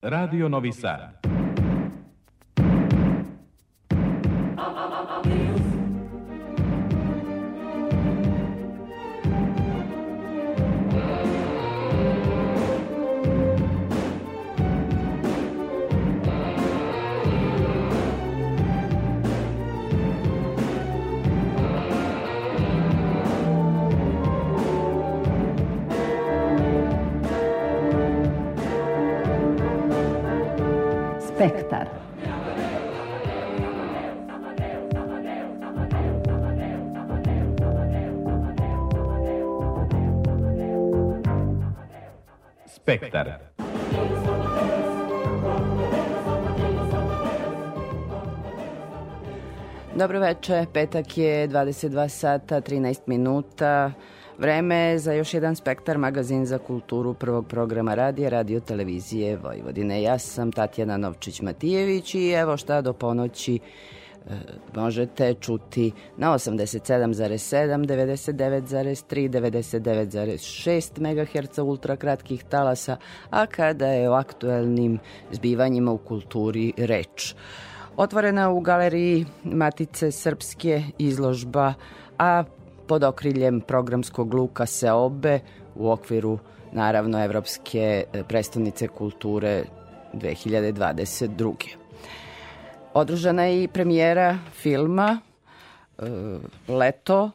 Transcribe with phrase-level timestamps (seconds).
[0.00, 1.27] Radio Novi Sad.
[42.88, 43.32] Spektar.
[49.94, 53.92] Dobro veče, petak je 22 sata 13 minuta.
[54.38, 60.02] Vreme za još jedan spektar magazin za kulturu prvog programa radija, radio televizije Vojvodine.
[60.02, 63.58] Ja sam Tatjana Novčić-Matijević i evo šta do ponoći
[64.74, 72.96] možete čuti na 87,7, 99,3, 99,6 MHz ultrakratkih talasa,
[73.30, 74.98] a kada je o aktuelnim
[75.32, 77.34] zbivanjima u kulturi reč.
[77.96, 81.74] Otvorena u galeriji Matice Srpske izložba,
[82.18, 82.44] a
[82.86, 85.40] pod okriljem programskog luka Seobe
[85.74, 86.38] u okviru
[86.72, 89.64] naravno Evropske e, prestonice kulture
[90.14, 91.87] 2022.
[92.94, 95.20] Održana je i premijera filma
[95.98, 96.02] e,
[96.68, 97.30] Leto,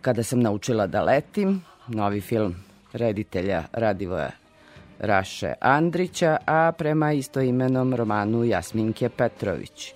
[0.00, 2.54] kada sam naučila da letim, novi film
[2.92, 4.30] reditelja Radivoja
[4.98, 9.94] Raše Andrića, a prema istoimenom romanu Jasminke Petrović.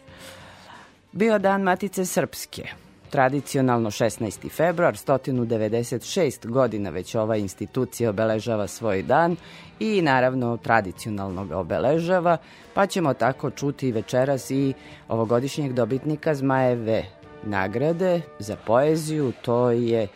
[1.12, 2.68] Bio dan Matice Srpske,
[3.10, 4.50] Tradicionalno 16.
[4.50, 9.36] februar, 196 godina već ova institucija obeležava svoj dan
[9.80, 12.36] i naravno tradicionalno ga obeležava,
[12.74, 14.74] pa ćemo tako čuti večeras i
[15.08, 17.04] ovogodišnjeg dobitnika Zmajeve
[17.42, 20.08] nagrade za poeziju, to je e,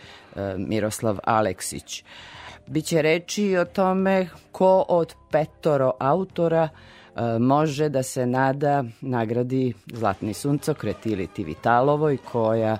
[0.56, 2.04] Miroslav Aleksić.
[2.66, 6.68] Biće reči o tome ko od petoro autora
[7.40, 12.78] može da se nada nagradi Zlatni suncokret ili Tivitalovoj koja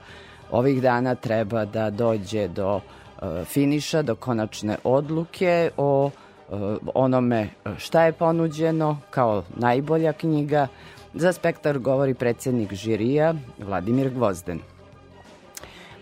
[0.50, 6.54] ovih dana treba da dođe do e, finiša, do konačne odluke o e,
[6.94, 7.48] onome
[7.78, 10.66] šta je ponuđeno kao najbolja knjiga.
[11.15, 14.60] Za spektar govori predsednik žirija Vladimir Gvozden.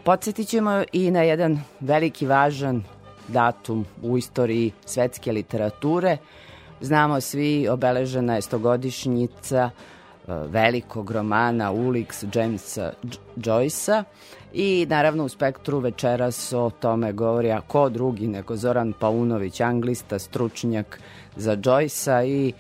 [0.05, 2.83] Podsjetit ćemo i na jedan veliki važan
[3.29, 6.17] datum u istoriji svetske literature–
[6.81, 9.71] Znamo svi, obeležena je stogodišnjica e,
[10.47, 12.93] velikog romana Ulix Jamesa
[13.37, 14.05] Joyce-a
[14.53, 20.19] i naravno u spektru večeras o tome govori a ko drugi nego Zoran Paunović, anglista,
[20.19, 21.01] stručnjak
[21.37, 22.53] za Joyce-a i e,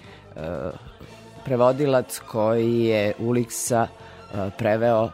[1.44, 5.10] prevodilac koji je Ulixa e, preveo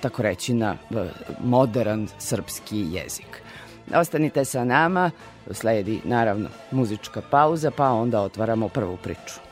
[0.00, 1.04] tako reći na e,
[1.44, 3.42] modern srpski jezik.
[3.94, 5.10] Ostanite sa nama,
[5.54, 9.47] sledi naravno muzička pauza, pa onda otvaramo prvu priču.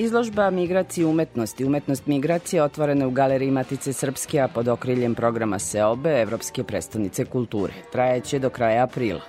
[0.00, 6.20] Izložba Migracije umetnosti, umetnost migracije otvorena u Galeriji Matice Srpske, a pod okriljem programa SEOBE,
[6.22, 7.72] Evropske prestonice kulture.
[7.92, 9.20] Trajeće do kraja aprila.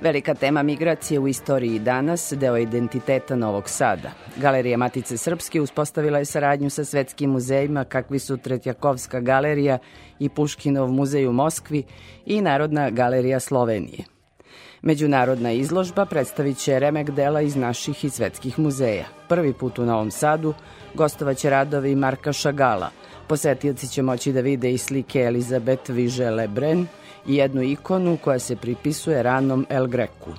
[0.00, 4.10] Velika tema migracije u istoriji danas, deo identiteta Novog Sada.
[4.36, 9.78] Galerija Matice Srpske uspostavila je saradnju sa svetskim muzejima kakvi su Tretjakovska galerija
[10.18, 11.82] i Puškinov muzej u Moskvi
[12.26, 14.11] i Narodna galerija Slovenije.
[14.82, 19.04] Međunarodna izložba predstavit će remek dela iz naših i svetskih muzeja.
[19.28, 20.54] Prvi put u Novom Sadu
[20.94, 22.90] gostovaće radovi Marka Šagala.
[23.26, 26.86] Posetioci će moći da vide i slike Elizabet Viže Lebren
[27.26, 30.30] i jednu ikonu koja se pripisuje ranom El Greku.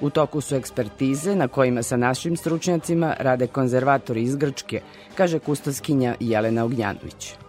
[0.00, 4.80] U toku su ekspertize na kojima sa našim stručnjacima rade konzervatori iz Grčke,
[5.14, 7.45] kaže kustoskinja Jelena Ognjanović.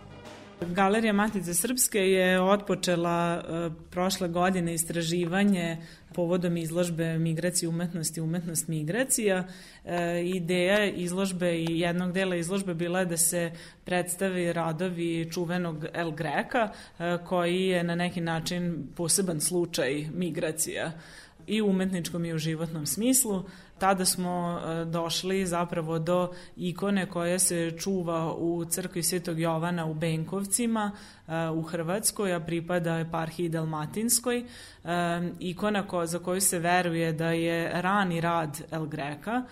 [0.61, 5.77] Galerija Matice Srpske je otpočela e, prošle godine istraživanje
[6.13, 9.47] povodom izložbe Migracije umetnosti, umetnost migracija.
[9.85, 13.51] E, ideja izložbe i jednog dela izložbe bila je da se
[13.85, 16.69] predstavi radovi čuvenog El Greka,
[16.99, 20.91] e, koji je na neki način poseban slučaj migracija
[21.47, 23.43] i u umetničkom i u životnom smislu
[23.79, 29.93] tada smo e, došli zapravo do ikone koja se čuva u crkvi Svetog Jovana u
[29.93, 30.91] Benkovcima
[31.55, 34.43] u Hrvatskoj, a pripada eparhiji Dalmatinskoj.
[35.39, 39.43] Ikona ko, za koju se veruje da je rani rad El Greka.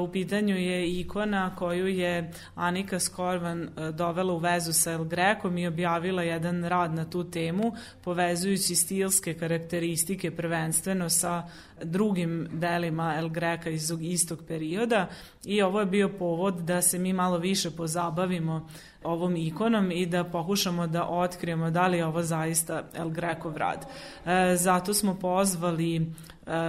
[0.00, 5.66] U pitanju je ikona koju je Anika Skorvan dovela u vezu sa El Grekom i
[5.66, 7.72] objavila jedan rad na tu temu,
[8.04, 11.42] povezujući stilske karakteristike prvenstveno sa
[11.82, 15.06] drugim delima El Greka iz istog perioda
[15.44, 18.68] i ovo je bio povod da se mi malo više pozabavimo
[19.04, 23.86] ovom ikonom i da pokušamo da otkrijemo da li je ovo zaista El Grekov rad.
[24.26, 26.04] E, zato smo pozvali e,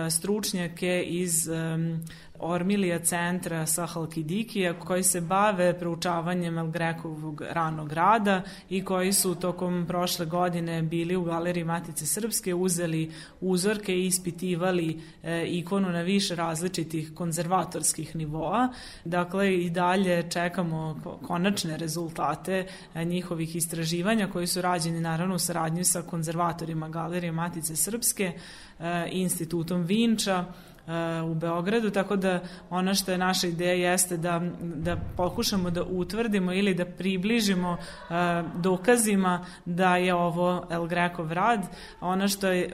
[0.09, 1.77] stručnjake iz e,
[2.39, 9.35] Ormilija centra sa Halkidikija koji se bave proučavanjem El Grekovog ranog rada i koji su
[9.35, 13.11] tokom prošle godine bili u Galeriji Matice Srpske, uzeli
[13.41, 18.69] uzorke i ispitivali e, ikonu na više različitih konzervatorskih nivoa.
[19.05, 25.83] Dakle, i dalje čekamo konačne rezultate e, njihovih istraživanja koji su rađeni naravno u saradnju
[25.85, 28.31] sa konzervatorima Galerije Matice Srpske,
[28.79, 30.45] e, institutom Vinča,
[31.25, 32.39] u Beogradu, tako da
[32.69, 37.77] ono što je naša ideja jeste da, da pokušamo da utvrdimo ili da približimo
[38.55, 41.59] dokazima da je ovo El Grekov rad.
[42.01, 42.69] Ono što je,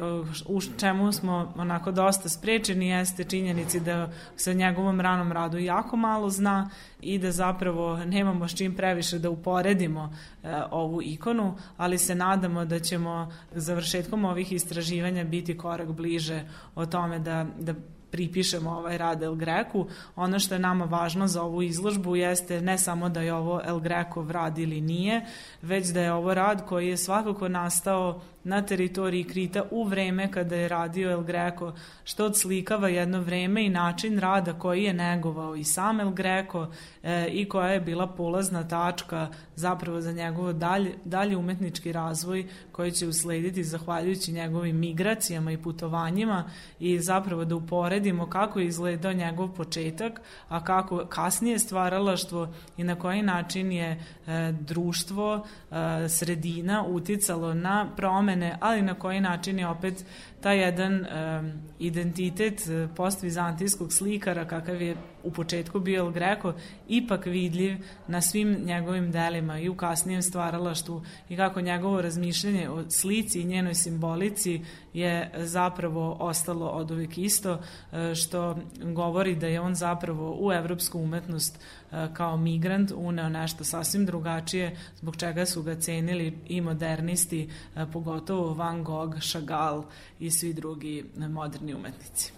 [0.47, 6.29] u čemu smo onako dosta sprečeni jeste činjenici da se njegovom ranom radu jako malo
[6.29, 6.69] zna
[7.01, 10.13] i da zapravo nemamo s čim previše da uporedimo
[10.43, 16.43] e, ovu ikonu, ali se nadamo da ćemo završetkom ovih istraživanja biti korak bliže
[16.75, 17.73] o tome da, da
[18.11, 19.87] pripišemo ovaj rad El Greku.
[20.15, 23.79] Ono što je nama važno za ovu izložbu jeste ne samo da je ovo El
[23.79, 25.25] Grekov rad ili nije,
[25.61, 30.55] već da je ovo rad koji je svakako nastao na teritoriji Krita u vreme kada
[30.55, 35.63] je radio El Greco, što odslikava jedno vreme i način rada koji je negovao i
[35.63, 36.67] sam El Greco
[37.03, 42.91] e, i koja je bila polazna tačka zapravo za njegov dalje, dalje umetnički razvoj koji
[42.91, 46.43] će uslediti zahvaljujući njegovim migracijama i putovanjima
[46.79, 47.55] i zapravo da
[48.01, 53.91] uporedimo kako je izgledao njegov početak, a kako kasnije stvaralaštvo i na koji način je
[54.27, 60.05] e, društvo, e, sredina uticalo na promene, ali na koji način je opet
[60.41, 66.53] taj jedan um, identitet e, postvizantijskog slikara kakav je u početku bio El Greco
[66.87, 72.89] ipak vidljiv na svim njegovim delima i u kasnijem stvaralaštu i kako njegovo razmišljanje o
[72.89, 74.61] slici i njenoj simbolici
[74.93, 77.59] je zapravo ostalo od uvijek isto
[77.91, 78.57] e, što
[78.93, 81.59] govori da je on zapravo u evropsku umetnost
[81.91, 87.49] e, kao migrant uneo nešto sasvim drugačije zbog čega su ga cenili i modernisti
[87.93, 89.83] pogotovo Van Gogh, Chagall
[90.19, 92.31] i svi drugi moderni umetnici.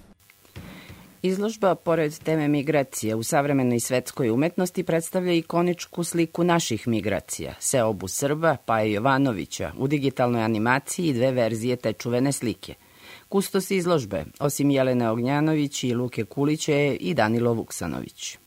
[1.22, 8.58] Izložba, pored teme migracije u savremenoj svetskoj umetnosti, predstavlja ikoničku sliku naših migracija, Seobu Srba,
[8.66, 12.74] Paja Jovanovića, u digitalnoj animaciji i dve verzije te čuvene slike.
[13.30, 18.38] Kustos izložbe, osim Jelene Ognjanović i Luke Kulića je i Danilo Vuksanović.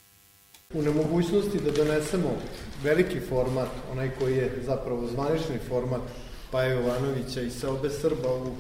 [0.75, 2.37] U nemogućnosti da donesemo
[2.85, 6.03] veliki format, onaj koji je zapravo zvanični format
[6.51, 8.53] Paja Jovanovića i Seobe Srba u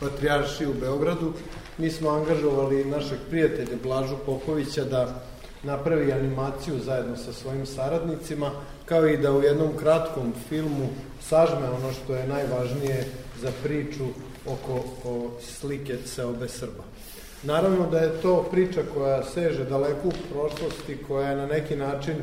[0.00, 1.32] Patrijarši u Beogradu,
[1.78, 5.22] mi smo angažovali našeg prijatelja Blažu Popovića da
[5.62, 8.50] napravi animaciju zajedno sa svojim saradnicima,
[8.84, 10.88] kao i da u jednom kratkom filmu
[11.20, 13.04] sažme ono što je najvažnije
[13.40, 14.04] za priču
[14.46, 16.82] oko o slike Seobe Srba.
[17.42, 22.14] Naravno da je to priča koja seže daleko u prošlosti, koja je na neki način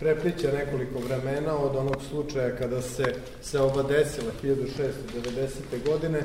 [0.00, 5.86] prepliče nekoliko vremena od onog slučaja kada se se oba desila 1690.
[5.86, 6.20] godine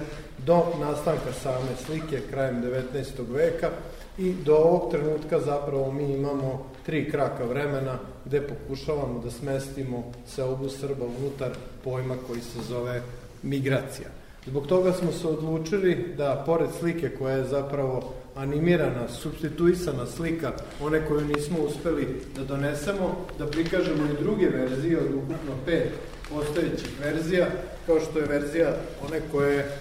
[0.45, 2.63] do nastanka same slike krajem
[2.93, 3.33] 19.
[3.33, 3.69] veka
[4.17, 10.69] i do ovog trenutka zapravo mi imamo tri kraka vremena gde pokušavamo da smestimo seobu
[10.69, 11.51] Srba unutar
[11.83, 13.01] pojma koji se zove
[13.43, 14.07] migracija.
[14.45, 21.05] Zbog toga smo se odlučili da, pored slike koja je zapravo animirana, substituisana slika, one
[21.07, 25.91] koju nismo uspeli da donesemo, da prikažemo i druge verzije od ukupno pet
[26.29, 27.47] postojećih verzija,
[27.85, 28.75] kao što je verzija
[29.07, 29.79] one koje je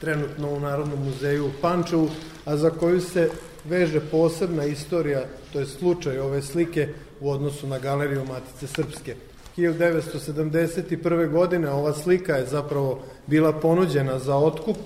[0.00, 2.10] trenutno u Narodnom muzeju u Pančevu,
[2.44, 3.30] a za koju se
[3.64, 6.88] veže posebna istorija, to je slučaj ove slike
[7.20, 9.14] u odnosu na galeriju Matice Srpske.
[9.56, 11.30] 1971.
[11.30, 14.76] godine ova slika je zapravo bila ponuđena za otkup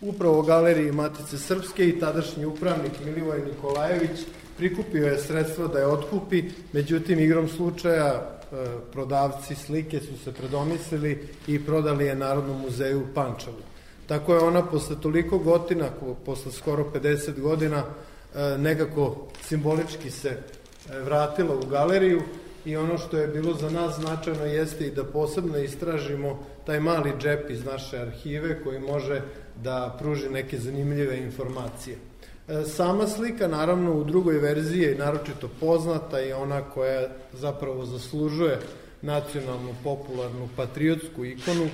[0.00, 4.20] upravo galeriji Matice Srpske i tadašnji upravnik Milivoj Nikolajević
[4.56, 8.56] prikupio je sredstva da je otkupi, međutim igrom slučaja e,
[8.92, 13.56] prodavci slike su se predomislili i prodali je Narodnom muzeju u Pančevu.
[14.06, 15.88] Tako je ona posle toliko godina,
[16.26, 17.84] posle skoro 50 godina,
[18.34, 22.22] e, nekako simbolički se e, vratila u galeriju
[22.64, 27.12] i ono što je bilo za nas značajno jeste i da posebno istražimo taj mali
[27.18, 29.22] džep iz naše arhive koji može
[29.62, 31.96] da pruži neke zanimljive informacije.
[32.48, 38.60] E, sama slika, naravno, u drugoj verziji je naročito poznata i ona koja zapravo zaslužuje
[39.02, 41.68] nacionalnu, popularnu, patriotsku ikonu,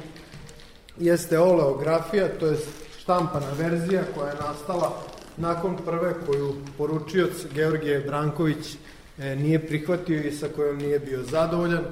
[0.99, 2.59] jeste oleografija, to je
[2.99, 4.93] štampana verzija koja je nastala
[5.37, 8.77] nakon prve koju poručioc Georgije Branković
[9.19, 11.85] e, nije prihvatio i sa kojom nije bio zadovoljan.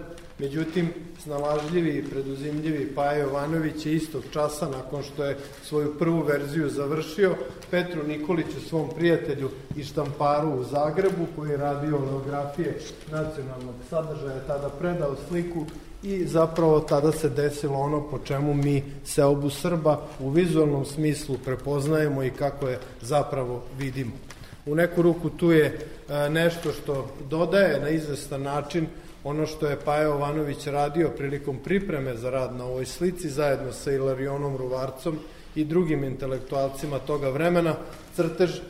[0.43, 0.89] Međutim,
[1.23, 7.35] snalažljivi i preduzimljivi Paja Jovanović je istog časa, nakon što je svoju prvu verziju završio,
[7.71, 12.79] Petru Nikoliću, svom prijatelju i štamparu u Zagrebu, koji je radio oleografije
[13.11, 15.67] nacionalnog sadržaja, tada predao sliku
[16.03, 22.23] i zapravo tada se desilo ono po čemu mi seobu Srba u vizualnom smislu prepoznajemo
[22.23, 24.13] i kako je zapravo vidimo.
[24.67, 28.87] U neku ruku tu je e, nešto što dodaje na izvestan način
[29.25, 33.93] ono što je Paja Jovanović radio prilikom pripreme za rad na ovoj slici zajedno sa
[33.93, 35.19] Ilarionom Ruvarcom
[35.55, 37.75] i drugim intelektualcima toga vremena,
[38.17, 38.61] crtež e,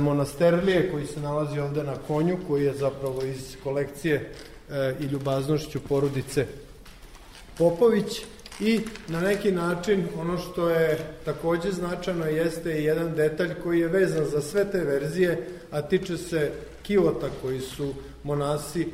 [0.00, 4.32] monasterlije koji se nalazi ovde na konju, koji je zapravo iz kolekcije
[4.70, 6.46] e, i ljubaznošću porodice
[7.58, 8.22] Popović.
[8.60, 13.88] I na neki način ono što je takođe značajno jeste i jedan detalj koji je
[13.88, 18.86] vezan za sve te verzije, a tiče se kivota koji su monasi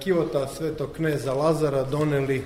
[0.00, 2.36] kivota svetog kneza Lazara doneli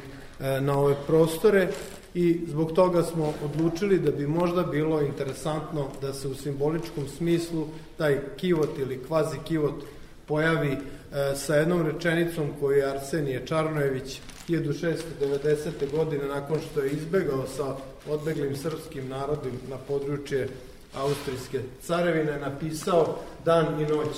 [0.41, 1.69] e, na ove prostore
[2.15, 7.67] i zbog toga smo odlučili da bi možda bilo interesantno da se u simboličkom smislu
[7.97, 9.85] taj kivot ili kvazi kivot
[10.27, 10.79] pojavi e,
[11.37, 15.71] sa jednom rečenicom koju je Arsenije Čarnojević 1690.
[15.93, 17.77] godine nakon što je izbegao sa
[18.09, 20.49] odbeglim srpskim narodim na područje
[20.95, 24.09] Austrijske carevine napisao dan i noć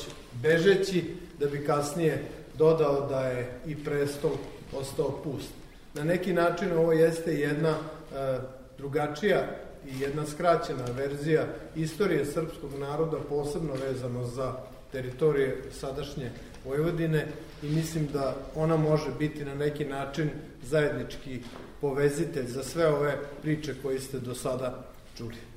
[0.42, 1.04] bežeći
[1.38, 2.22] da bi kasnije
[2.58, 4.30] dodao da je i prestol
[4.76, 5.50] ostao pust.
[5.94, 8.38] Na neki način ovo jeste jedna e,
[8.78, 9.46] drugačija
[9.86, 11.46] i jedna skraćena verzija
[11.76, 14.54] istorije srpskog naroda posebno vezano za
[14.92, 16.30] teritorije sadašnje
[16.64, 17.26] Vojvodine
[17.62, 20.30] i mislim da ona može biti na neki način
[20.62, 21.40] zajednički
[21.80, 24.84] povezitelj za sve ove priče koje ste do sada
[25.16, 25.53] čuli.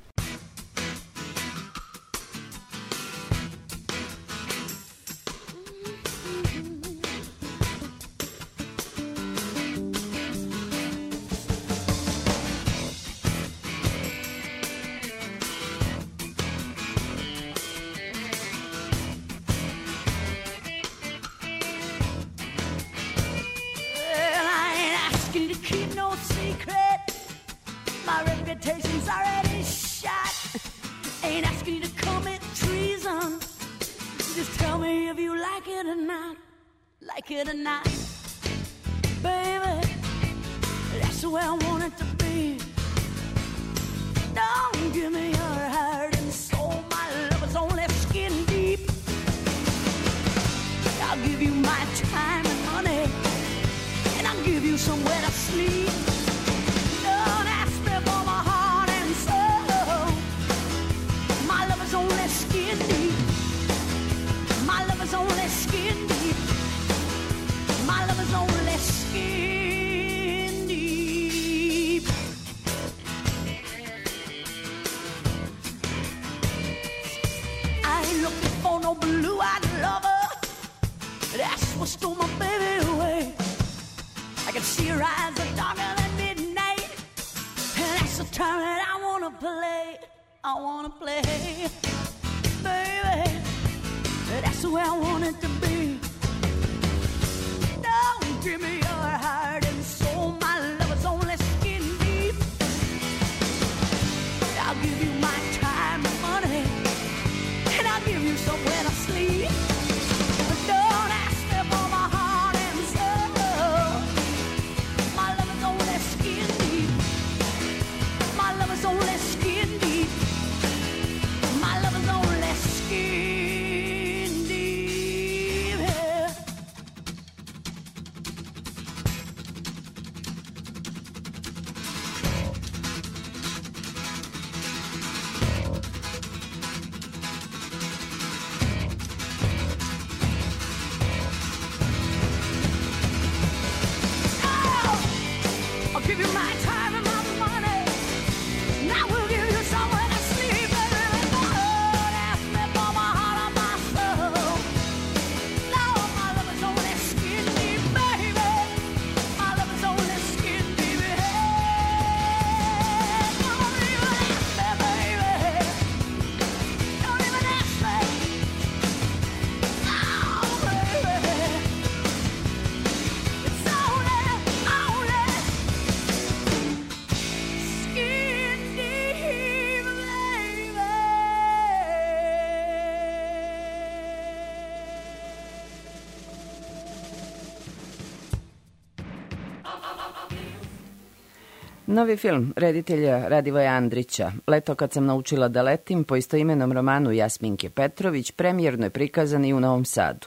[191.98, 197.70] Novi film reditelja Radivoja Andrića, Leto kad sam naučila da letim, po istoimenom romanu Jasminke
[197.70, 200.26] Petrović, premijerno je prikazan i u Novom Sadu.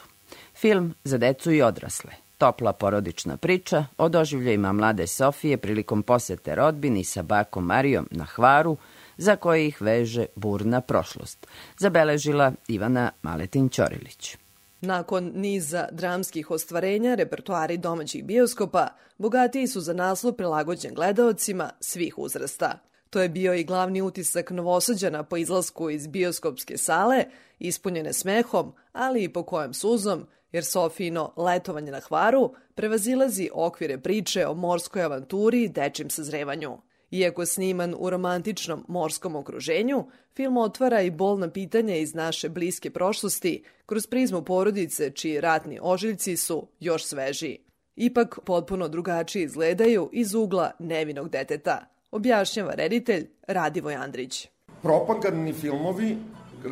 [0.56, 2.12] Film za decu i odrasle.
[2.38, 8.78] Topla porodična priča o doživljajima mlade Sofije prilikom posete rodbini sa bakom Marijom na Hvaru,
[9.18, 14.41] za koje ih veže burna prošlost, zabeležila Ivana Maletin-Ćorilić.
[14.82, 22.80] Nakon niza dramskih ostvarenja, repertoari domaćih bioskopa bogatiji su za naslov prilagođen gledaocima svih uzrasta.
[23.10, 27.26] To je bio i glavni utisak novosađana po izlasku iz bioskopske sale,
[27.60, 34.48] ispunjene smehom, ali i po kojem suzom, jer Sofijino letovanje na hvaru prevazilazi okvire priče
[34.48, 36.78] o morskoj avanturi i dečim sazrevanju.
[37.12, 43.64] Iako sniman u romantičnom morskom okruženju, film otvara i bolna pitanja iz naše bliske prošlosti
[43.86, 47.60] kroz prizmu porodice čiji ratni ožiljci su još svežiji.
[47.96, 54.48] Ipak potpuno drugačije izgledaju iz ugla nevinog deteta, objašnjava reditelj Radivoj Andrić.
[54.82, 56.18] propagandni filmovi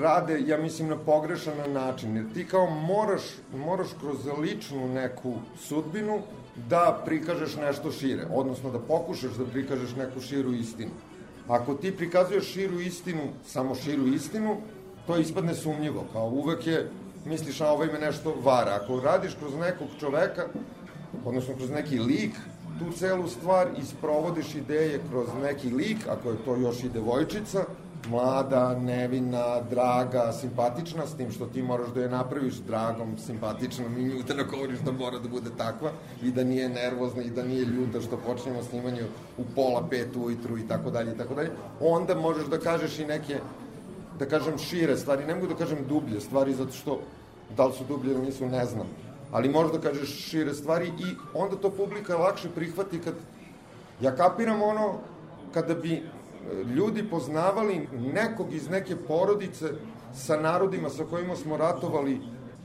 [0.01, 3.21] rade, ja mislim, na pogrešan način, jer ti kao moraš,
[3.55, 6.21] moraš kroz ličnu neku sudbinu
[6.67, 10.91] da prikažeš nešto šire, odnosno da pokušaš da prikažeš neku širu istinu.
[11.47, 14.57] Ako ti prikazuješ širu istinu, samo širu istinu,
[15.07, 16.89] to ispadne sumnjivo, kao uvek je,
[17.25, 18.79] misliš, a ovaj me nešto vara.
[18.83, 20.45] Ako radiš kroz nekog čoveka,
[21.25, 22.31] odnosno kroz neki lik,
[22.79, 27.65] tu celu stvar i sprovodiš ideje kroz neki lik, ako je to još i devojčica,
[28.07, 34.03] mlada, nevina, draga, simpatična, s tim što ti moraš da je napraviš dragom, simpatičnom i
[34.03, 35.91] nju da nagovoriš da mora da bude takva
[36.23, 39.03] i da nije nervozna i da nije ljuta što počnemo snimanje
[39.37, 43.05] u pola pet ujutru i tako dalje i tako dalje, onda možeš da kažeš i
[43.05, 43.39] neke
[44.19, 46.99] da kažem šire stvari, ne mogu da kažem dublje stvari zato što
[47.57, 48.87] da li su dublje ili nisu, ne znam.
[49.31, 53.13] Ali možeš da kažeš šire stvari i onda to publika lakše prihvati kad
[54.01, 54.93] ja kapiram ono
[55.53, 56.03] kada bi
[56.75, 59.65] ljudi poznavali nekog iz neke porodice
[60.13, 62.21] sa narodima sa kojima smo ratovali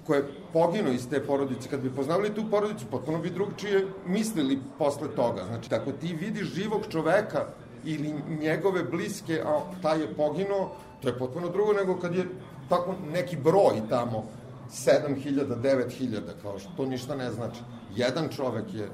[0.06, 5.08] koje poginu iz te porodice, kad bi poznavali tu porodicu, potpuno bi drugčije mislili posle
[5.16, 5.44] toga.
[5.44, 7.46] Znači, ako ti vidiš živog čoveka
[7.84, 12.26] ili njegove bliske, a taj je poginuo, to je potpuno drugo nego kad je
[12.68, 14.24] tako neki broj tamo,
[14.70, 17.60] 7000, 9000, kao što to ništa ne znači.
[17.96, 18.88] Jedan čovek je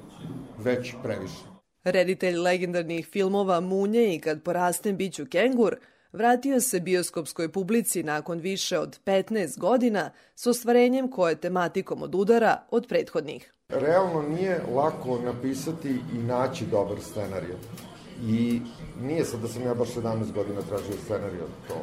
[0.59, 1.50] već previše.
[1.85, 5.77] Reditelj legendarnih filmova Munje i Kad porastem biću kengur
[6.13, 12.63] vratio se bioskopskoj publici nakon više od 15 godina s ostvarenjem koje tematikom od udara
[12.71, 13.53] od prethodnih.
[13.69, 17.55] Realno nije lako napisati i naći dobar scenarij.
[18.27, 18.61] I
[19.03, 21.75] nije sad da sam ja baš 17 godina tražio scenarij, to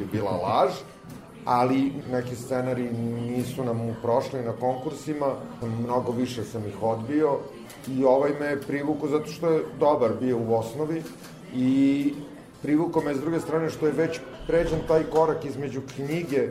[0.00, 0.72] je bila laž,
[1.44, 2.90] ali neki scenari
[3.30, 5.26] nisu nam prošli na konkursima,
[5.62, 7.38] mnogo više sam ih odbio
[7.88, 11.02] i ovaj me je privukao zato što je dobar bio u osnovi
[11.54, 12.12] i
[12.62, 16.48] privukao me s druge strane što je već pređen taj korak između knjige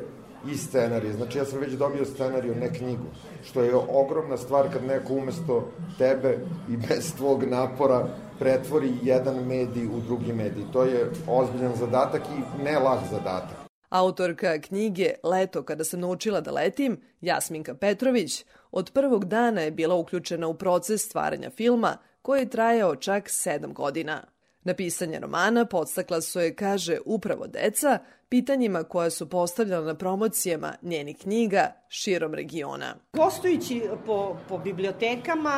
[0.51, 1.13] i scenarije.
[1.13, 3.05] Znači ja sam već dobio scenariju, ne knjigu,
[3.43, 6.37] što je ogromna stvar kad neko umesto tebe
[6.69, 8.07] i bez tvog napora
[8.39, 10.63] pretvori jedan medij u drugi medij.
[10.73, 13.65] To je ozbiljan zadatak i ne lah zadatak.
[13.89, 19.95] Autorka knjige Leto kada sam naučila da letim, Jasminka Petrović, od prvog dana je bila
[19.95, 24.21] uključena u proces stvaranja filma koji je trajao čak sedam godina.
[24.63, 30.73] Na pisanje romana podstakla su je, kaže, upravo deca, pitanjima koja su postavljala na promocijama
[30.81, 32.95] njenih knjiga širom regiona.
[33.13, 35.55] Gostujući po, po bibliotekama,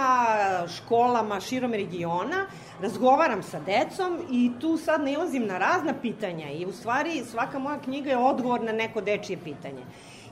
[0.77, 2.45] školama širom regiona,
[2.82, 7.80] razgovaram sa decom i tu sad nalazim na razna pitanja i u stvari svaka moja
[7.80, 9.84] knjiga je odgovor na neko dečije pitanje.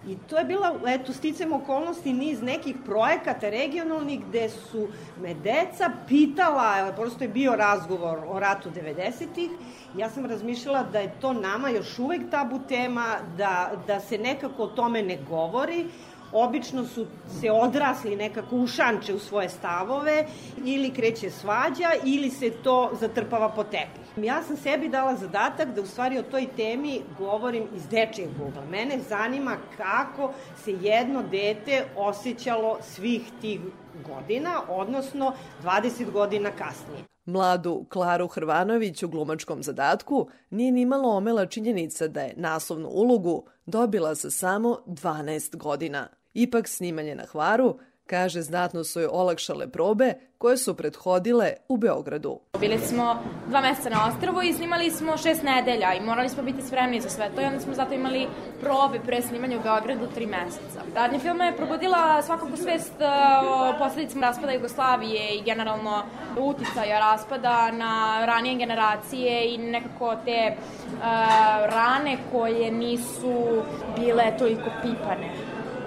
[0.07, 4.87] I to je bila, eto, sticam okolnosti niz nekih projekata regionalnih gde su
[5.21, 9.49] me deca pitala, prosto je bio razgovor o ratu 90-ih,
[9.97, 13.05] ja sam razmišljala da je to nama još uvek tabu tema,
[13.37, 15.85] da, da se nekako o tome ne govori,
[16.31, 17.05] obično su
[17.39, 20.25] se odrasli nekako ušanče u svoje stavove
[20.65, 24.05] ili kreće svađa ili se to zatrpava po tepih.
[24.17, 28.65] Ja sam sebi dala zadatak da u stvari o toj temi govorim iz dečijeg ugla.
[28.71, 30.33] Mene zanima kako
[30.63, 33.59] se jedno dete osjećalo svih tih
[34.05, 35.33] godina, odnosno
[35.63, 37.14] 20 godina kasnije.
[37.25, 43.45] Mladu Klaru Hrvanović u glumačkom zadatku nije ni malo omela činjenica da je naslovnu ulogu
[43.65, 46.07] dobila sa samo 12 godina.
[46.33, 52.39] Ipak snimanje na Hvaru Kaže, znatno su joj olakšale probe koje su prethodile u Beogradu.
[52.59, 56.61] Bili smo dva meseca na ostrvu i snimali smo šest nedelja i morali smo biti
[56.61, 58.27] spremni za sve to i onda smo zato imali
[58.61, 60.81] probe pre snimanja u Beogradu tri meseca.
[60.95, 63.05] Radnja filma je probudila svakako svest uh,
[63.51, 66.03] o posledicama raspada Jugoslavije i generalno
[66.39, 71.01] uticaja raspada na ranije generacije i nekako te uh,
[71.65, 73.63] rane koje nisu
[73.99, 75.29] bile toliko pipane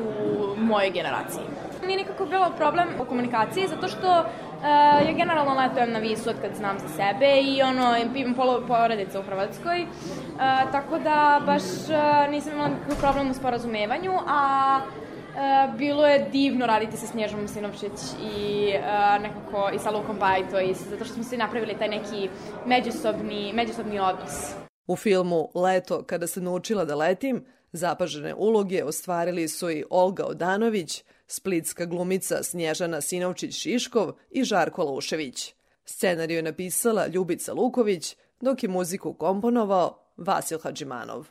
[0.00, 1.57] u mojoj generaciji
[1.88, 6.36] nije nikako bilo problem u komunikaciji, zato što uh, ja generalno letujem na visu od
[6.42, 11.62] kad znam za sebe i ono, imam polo porodica u Hrvatskoj, uh, tako da baš
[11.62, 14.80] uh, nisam imala nikakav problem u sporazumevanju, a
[15.28, 20.60] Uh, bilo je divno raditi sa Snježom Sinovčić i uh, nekako i sa Lukom Bajto
[20.60, 22.28] i zato što smo svi napravili taj neki
[22.66, 24.54] međusobni, međusobni odnos.
[24.86, 31.04] U filmu Leto, kada se naučila da letim, zapažene uloge ostvarili su i Olga Odanović,
[31.28, 35.54] splitska glumica Snježana Sinovčić-Šiškov i Žarko Lušević.
[35.84, 41.26] Scenariju je napisala Ljubica Luković, dok je muziku komponovao Vasil Hadžimanov.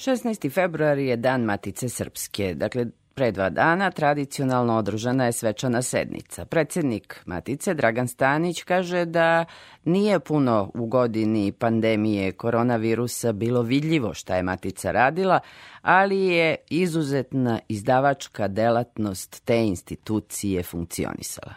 [0.00, 0.50] 16.
[0.52, 6.44] februar je dan Matice Srpske, dakle Pre dva dana tradicionalno održana je svečana sednica.
[6.44, 9.44] Predsednik Matice Dragan Stanić kaže da
[9.84, 15.40] nije puno u godini pandemije koronavirusa bilo vidljivo šta je Matica radila,
[15.82, 21.54] ali je izuzetna izdavačka delatnost te institucije funkcionisala.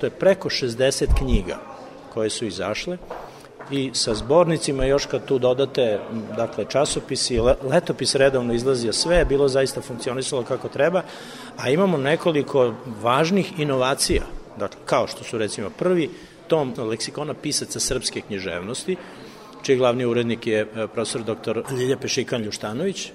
[0.00, 1.58] To je preko 60 knjiga
[2.12, 2.98] koje su izašle
[3.72, 6.00] i sa zbornicima još kad tu dodate
[6.36, 11.02] dakle časopisi, letopis redovno izlazio sve, je bilo zaista funkcionisalo kako treba,
[11.56, 14.22] a imamo nekoliko važnih inovacija,
[14.58, 16.10] dakle kao što su recimo prvi
[16.48, 18.96] tom leksikona pisaca srpske književnosti,
[19.62, 21.62] čiji glavni urednik je e, profesor dr.
[21.78, 23.10] Ljilja Pešikan Ljuštanović,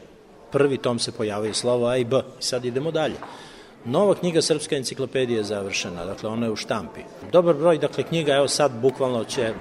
[0.51, 3.15] prvi tom se pojavaju slovo A i B i sad idemo dalje.
[3.85, 7.01] Nova knjiga Srpska enciklopedija je završena, dakle ona je u štampi.
[7.31, 9.53] Dobar broj, dakle knjiga, evo sad bukvalno će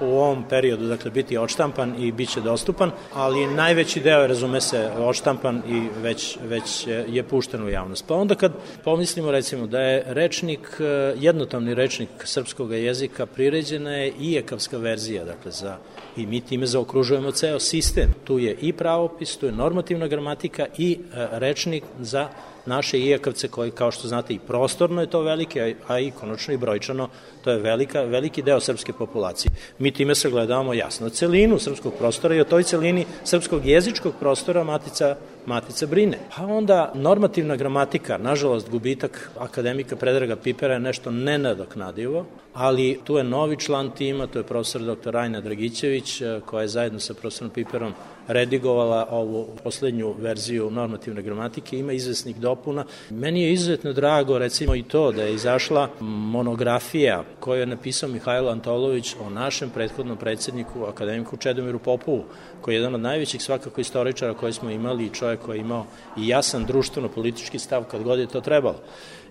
[0.00, 4.90] u ovom periodu dakle biti odštampan i biće dostupan, ali najveći deo je razume se
[4.98, 8.04] odštampan i već, već je pušten u javnost.
[8.08, 8.52] Pa onda kad
[8.84, 10.80] pomislimo recimo da je rečnik,
[11.16, 15.76] jednotomni rečnik srpskog jezika priređena je i ekavska verzija, dakle za
[16.16, 18.14] i mi time zaokružujemo ceo sistem.
[18.24, 20.98] Tu je i pravopis, tu je normativna gramatika i
[21.30, 22.28] rečnik za
[22.66, 26.56] naše ijakavce koji, kao što znate, i prostorno je to velike, a i konačno i
[26.56, 27.08] brojčano,
[27.44, 29.52] to je velika, veliki deo srpske populacije.
[29.78, 34.64] Mi time se gledamo jasno celinu srpskog prostora i o toj celini srpskog jezičkog prostora
[34.64, 36.18] Matica Matica brine.
[36.36, 43.24] Pa onda normativna gramatika, nažalost gubitak akademika Predraga Pipera je nešto nenadoknadivo, ali tu je
[43.24, 45.10] novi član tima, to je profesor dr.
[45.10, 47.92] Rajna Dragićević, koja je zajedno sa profesorom Piperom
[48.28, 52.84] redigovala ovu poslednju verziju normativne gramatike, ima izvesnih dopuna.
[53.10, 58.50] Meni je izuzetno drago recimo i to da je izašla monografija koju je napisao Mihajlo
[58.50, 62.24] Antolović o našem prethodnom predsedniku, akademiku Čedomiru Popovu,
[62.60, 65.86] koji je jedan od najvećih svakako istoričara koje smo imali i čovjek koji je imao
[66.16, 68.80] i jasan društveno-politički stav kad god je to trebalo.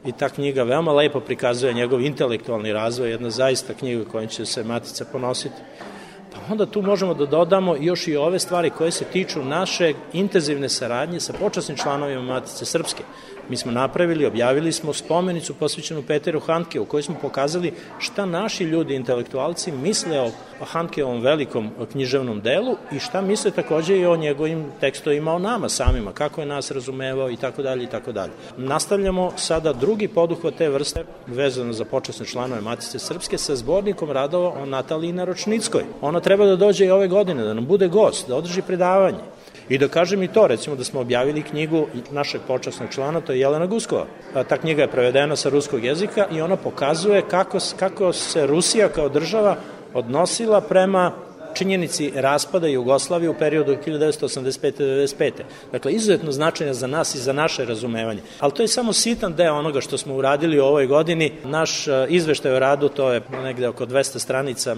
[0.05, 4.63] I ta knjiga veoma lepo prikazuje njegov intelektualni razvoj, jedna zaista knjiga kojom će se
[4.63, 5.55] Matica ponositi.
[6.33, 10.69] Pa onda tu možemo da dodamo još i ove stvari koje se tiču naše intenzivne
[10.69, 13.03] saradnje sa počasnim članovima Matice Srpske.
[13.49, 18.63] Mi smo napravili, objavili smo spomenicu posvećenu Peteru Handke u kojoj smo pokazali šta naši
[18.63, 20.31] ljudi, intelektualci, misle o
[20.65, 26.11] Handkeovom velikom književnom delu i šta misle takođe i o njegovim tekstovima o nama samima,
[26.11, 28.31] kako je nas razumevao i tako dalje i tako dalje.
[28.57, 34.49] Nastavljamo sada drugi poduhvat te vrste vezano za počasne članove Matice Srpske sa zbornikom radova
[34.61, 35.83] o Nataliji Naročnickoj.
[36.01, 39.19] Ona treba da dođe i ove godine, da nam bude gost, da održi predavanje.
[39.69, 43.39] I da kažem i to, recimo da smo objavili knjigu našeg počasnog člana, to je
[43.39, 44.05] Jelena Guskova.
[44.49, 49.09] Ta knjiga je prevedena sa ruskog jezika i ona pokazuje kako, kako se Rusija kao
[49.09, 49.55] država
[49.93, 51.11] odnosila prema
[51.53, 55.31] činjenici raspada Jugoslavije u periodu 1985-95.
[55.71, 58.21] Dakle, izuzetno značajna za nas i za naše razumevanje.
[58.39, 61.31] Ali to je samo sitan deo onoga što smo uradili u ovoj godini.
[61.43, 64.75] Naš izveštaj o radu, to je negde oko 200 stranica.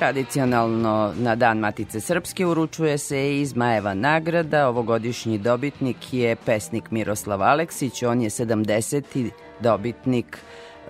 [0.00, 4.68] Tradicionalno na Dan Matice Srpske uručuje se i Zmajeva nagrada.
[4.68, 8.02] Ovogodišnji dobitnik je pesnik Miroslav Aleksić.
[8.02, 9.30] On je 70.
[9.60, 10.38] dobitnik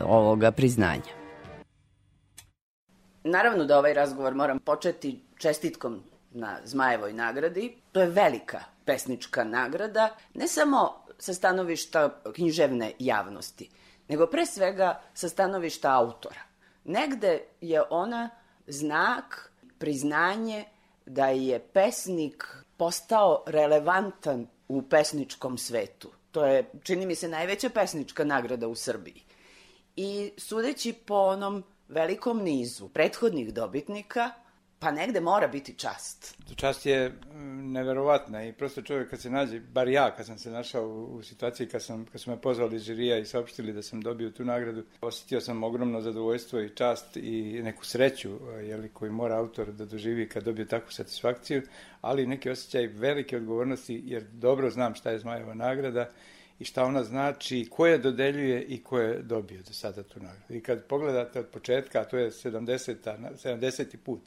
[0.00, 1.12] ovoga priznanja.
[3.24, 7.76] Naravno da ovaj razgovor moram početi čestitkom na Zmajevoj nagradi.
[7.92, 13.68] To je velika pesnička nagrada, ne samo sa stanovišta književne javnosti,
[14.08, 16.40] nego pre svega sa stanovišta autora.
[16.84, 18.30] Negde je ona
[18.72, 20.64] znak, priznanje
[21.06, 22.44] da je pesnik
[22.76, 26.10] postao relevantan u pesničkom svetu.
[26.30, 29.22] To je, čini mi se, najveća pesnička nagrada u Srbiji.
[29.96, 34.30] I sudeći po onom velikom nizu prethodnih dobitnika,
[34.80, 36.36] pa negde mora biti čast.
[36.56, 37.12] Čast je
[37.62, 41.22] neverovatna i prosto čovjek kad se nađe, bar ja kad sam se našao u, u
[41.22, 44.44] situaciji kad, sam, kad su me pozvali iz žirija i saopštili da sam dobio tu
[44.44, 48.30] nagradu, osjetio sam ogromno zadovoljstvo i čast i neku sreću
[48.62, 51.62] jeli, koju mora autor da doživi kad dobije takvu satisfakciju,
[52.00, 56.10] ali neki osjećaj velike odgovornosti jer dobro znam šta je Zmajeva nagrada
[56.58, 60.54] i šta ona znači, ko je dodeljuje i ko je dobio do sada tu nagradu.
[60.54, 62.94] I kad pogledate od početka, a to je 70.
[63.44, 63.96] 70.
[64.04, 64.20] put,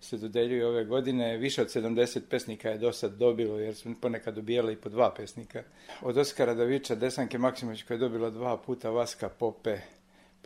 [0.00, 1.36] se dodeljuje ove godine.
[1.36, 5.14] Više od 70 pesnika je do sad dobilo, jer su ponekad dobijali i po dva
[5.16, 5.62] pesnika.
[6.02, 9.78] Od Oskara Davića, Desanke Maksimović koja je dobila dva puta Vaska Pope,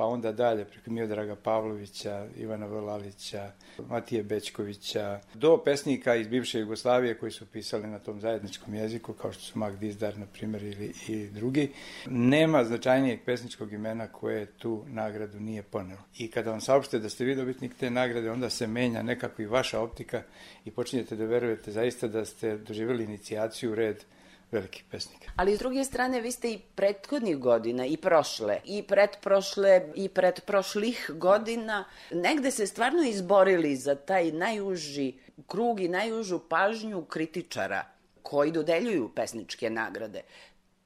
[0.01, 3.53] pa onda dalje preko Miodraga Pavlovića, Ivana Volalića,
[3.89, 9.33] Matije Bečkovića, do pesnika iz bivše Jugoslavije koji su pisali na tom zajedničkom jeziku, kao
[9.33, 11.73] što su Mag Dizdar, na primjer, ili i drugi.
[12.07, 16.01] Nema značajnijeg pesničkog imena koje tu nagradu nije ponelo.
[16.19, 19.47] I kada vam saopšte da ste vi dobitnik te nagrade, onda se menja nekako i
[19.47, 20.23] vaša optika
[20.65, 24.05] i počinjete da verujete zaista da ste doživjeli inicijaciju u red
[24.53, 25.33] velikih pesnika.
[25.37, 31.11] Ali s druge strane, vi ste i prethodnih godina, i prošle, i pretprošle, i pretprošlih
[31.15, 35.13] godina, negde se stvarno izborili za taj najuži
[35.47, 37.85] krug i najužu pažnju kritičara
[38.23, 40.23] koji dodeljuju pesničke nagrade.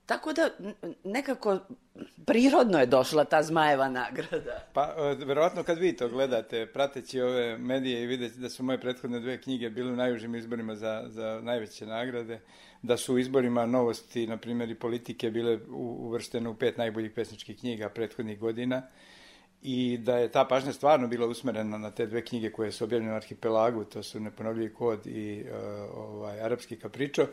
[0.07, 0.48] Tako da
[1.05, 1.59] nekako
[2.26, 4.64] prirodno je došla ta Zmajeva nagrada.
[4.72, 8.80] Pa, e, verovatno kad vi to gledate, prateći ove medije i vidite da su moje
[8.80, 12.40] prethodne dve knjige bile u najužim izborima za, za najveće nagrade,
[12.83, 17.59] da su u izborima novosti, na primjer i politike, bile uvrštene u pet najboljih pesničkih
[17.59, 18.83] knjiga prethodnih godina
[19.64, 23.12] i da je ta pažnja stvarno bila usmerena na te dve knjige koje su objavljene
[23.12, 27.27] u Arhipelagu, to su Neponovljivi kod i uh, ovaj, Arapski kapričo.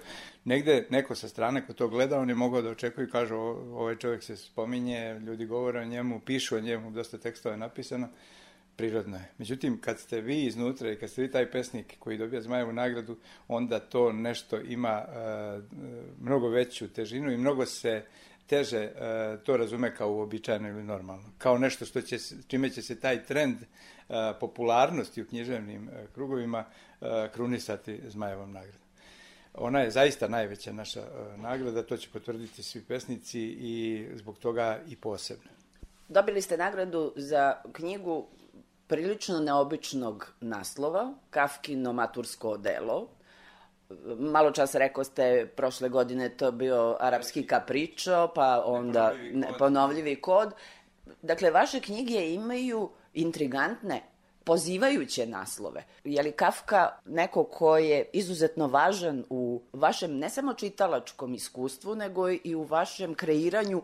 [0.45, 3.95] Negde neko sa strane ko to gleda, on je mogao da očekuje i kaže ovaj
[3.95, 8.07] čovjek se spominje, ljudi govore o njemu, pišu o njemu, dosta tekstova je napisano
[8.75, 9.31] prirodno je.
[9.37, 13.17] Međutim, kad ste vi iznutra i kad ste vi taj pesnik koji dobija Zmajevu nagradu,
[13.47, 15.63] onda to nešto ima uh,
[16.21, 18.03] mnogo veću težinu i mnogo se
[18.51, 21.29] teže uh, to razume kao uobičajeno ili normalno.
[21.37, 26.65] Kao nešto što će, čime će se taj trend uh, popularnosti u književnim uh, krugovima
[27.33, 28.81] krunisati Zmajevom nagradom.
[29.53, 31.01] Ona je zaista najveća naša
[31.37, 35.49] nagrada, to će potvrditi svi pesnici i zbog toga i posebno.
[36.07, 38.27] Dobili ste nagradu za knjigu
[38.87, 43.07] prilično neobičnog naslova, Kafkino matursko delo.
[44.19, 49.57] Malo čas rekao ste, prošle godine to bio arapski kapričo, pa onda neponovljivi kod.
[49.57, 50.53] ponovljivi kod.
[51.21, 54.01] Dakle, vaše knjige imaju intrigantne
[54.43, 55.83] pozivajuće naslove.
[56.03, 62.29] Je li Kafka neko ko je izuzetno važan u vašem ne samo čitalačkom iskustvu, nego
[62.29, 63.81] i u vašem kreiranju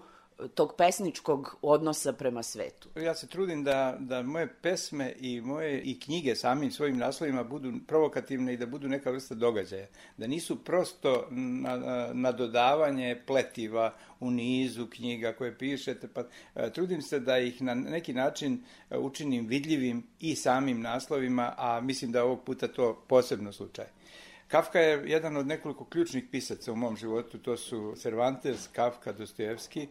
[0.54, 2.90] tog pesničkog odnosa prema svetu.
[2.96, 7.74] Ja se trudim da, da moje pesme i moje i knjige samim svojim naslovima budu
[7.88, 9.88] provokativne i da budu neka vrsta događaja.
[10.18, 11.78] Da nisu prosto na,
[12.14, 12.34] na
[13.26, 16.24] pletiva u nizu knjiga koje pišete, pa
[16.56, 21.82] e, trudim se da ih na neki način e, učinim vidljivim i samim naslovima, a
[21.82, 23.86] mislim da ovog puta to posebno slučaj.
[24.48, 29.88] Kafka je jedan od nekoliko ključnih pisaca u mom životu, to su Cervantes, Kafka, Dostojevski,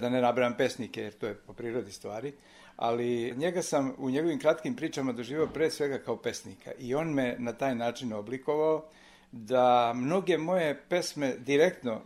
[0.00, 2.32] da ne nabrajam pesnike, jer to je po prirodi stvari,
[2.76, 7.36] ali njega sam u njegovim kratkim pričama doživao pre svega kao pesnika i on me
[7.38, 8.84] na taj način oblikovao
[9.32, 12.00] da mnoge moje pesme direktno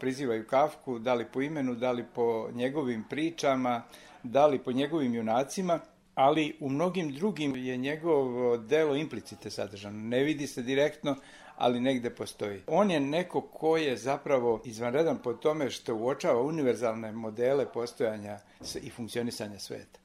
[0.00, 3.82] prizivaju Kafku, da li po imenu, da li po njegovim pričama,
[4.22, 5.80] da li po njegovim junacima,
[6.14, 9.98] ali u mnogim drugim je njegovo delo implicite sadržano.
[9.98, 11.16] Ne vidi se direktno,
[11.56, 12.62] ali negde postoji.
[12.66, 18.38] On je neko ko je zapravo izvanredan po tome što uočava univerzalne modele postojanja
[18.82, 19.98] i funkcionisanja sveta.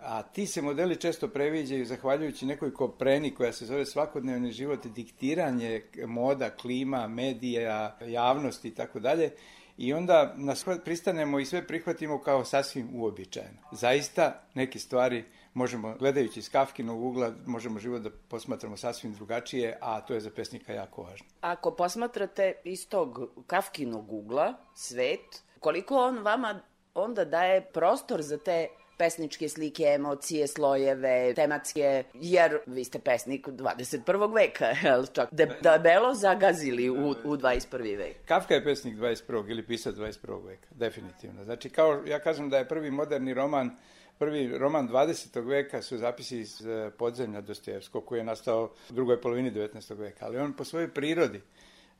[0.00, 5.82] A ti se modeli često previđaju zahvaljujući nekoj kopreni koja se zove svakodnevni život, diktiranje
[6.06, 9.30] moda, klima, medija, javnosti i tako dalje.
[9.78, 13.58] I onda nas pristanemo i sve prihvatimo kao sasvim uobičajeno.
[13.72, 15.24] Zaista neke stvari
[15.58, 20.30] možemo, gledajući iz Kafkinog ugla, možemo život da posmatramo sasvim drugačije, a to je za
[20.30, 21.26] pesnika jako važno.
[21.40, 26.60] Ako posmatrate iz tog Kafkinog ugla, svet, koliko on vama
[26.94, 34.34] onda daje prostor za te pesničke slike, emocije, slojeve, tematske, jer vi ste pesnik 21.
[34.34, 37.98] veka, jel čak de, debelo zagazili u, u 21.
[37.98, 38.16] vek.
[38.24, 39.50] Kafka je pesnik 21.
[39.50, 40.46] ili pisac 21.
[40.46, 41.44] veka, definitivno.
[41.44, 43.70] Znači, kao ja kažem da je prvi moderni roman
[44.18, 45.46] Prvi roman 20.
[45.46, 49.96] veka su zapisi iz e, podzemlja Dostojevskog, koji je nastao u drugoj polovini 19.
[49.96, 51.42] veka, ali on po svojoj prirodi e,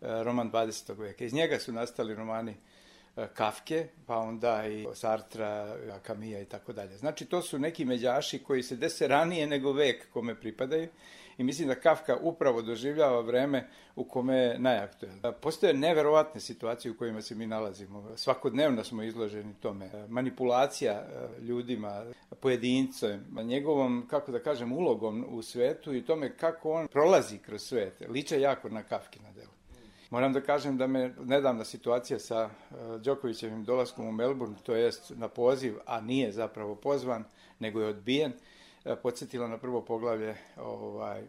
[0.00, 0.98] roman 20.
[0.98, 1.24] veka.
[1.24, 2.54] Iz njega su nastali romani
[3.16, 6.96] e, Kafke, pa onda i Sartra, Kamija i tako dalje.
[6.96, 10.88] Znači, to su neki međaši koji se dese ranije nego vek kome pripadaju
[11.38, 15.32] i mislim da Kafka upravo doživljava vreme u kome je najaktuelno.
[15.32, 18.16] Postoje neverovatne situacije u kojima se mi nalazimo.
[18.16, 19.90] Svakodnevno smo izloženi tome.
[20.08, 22.04] Manipulacija e, ljudima,
[22.40, 28.02] pojedincem, njegovom, kako da kažem, ulogom u svetu i tome kako on prolazi kroz svet.
[28.08, 29.52] Liče jako na Kafkina dela.
[30.10, 35.12] Moram da kažem da me nedavna situacija sa e, Đokovićevim dolaskom u Melbourne, to jest
[35.16, 37.24] na poziv, a nije zapravo pozvan,
[37.58, 41.22] nego je odbijen, E, podsjetila na prvo poglavlje ovaj,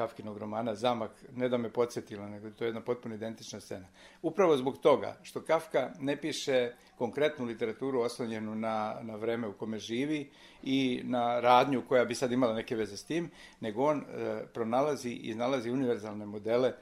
[0.00, 3.86] Kafkinog romana Zamak, ne da me podsjetila, nego to je jedna potpuno identična scena.
[4.22, 9.78] Upravo zbog toga što Kafka ne piše konkretnu literaturu oslonjenu na, na vreme u kome
[9.78, 10.30] živi
[10.62, 15.10] i na radnju koja bi sad imala neke veze s tim, nego on e, pronalazi
[15.10, 16.72] i nalazi univerzalne modele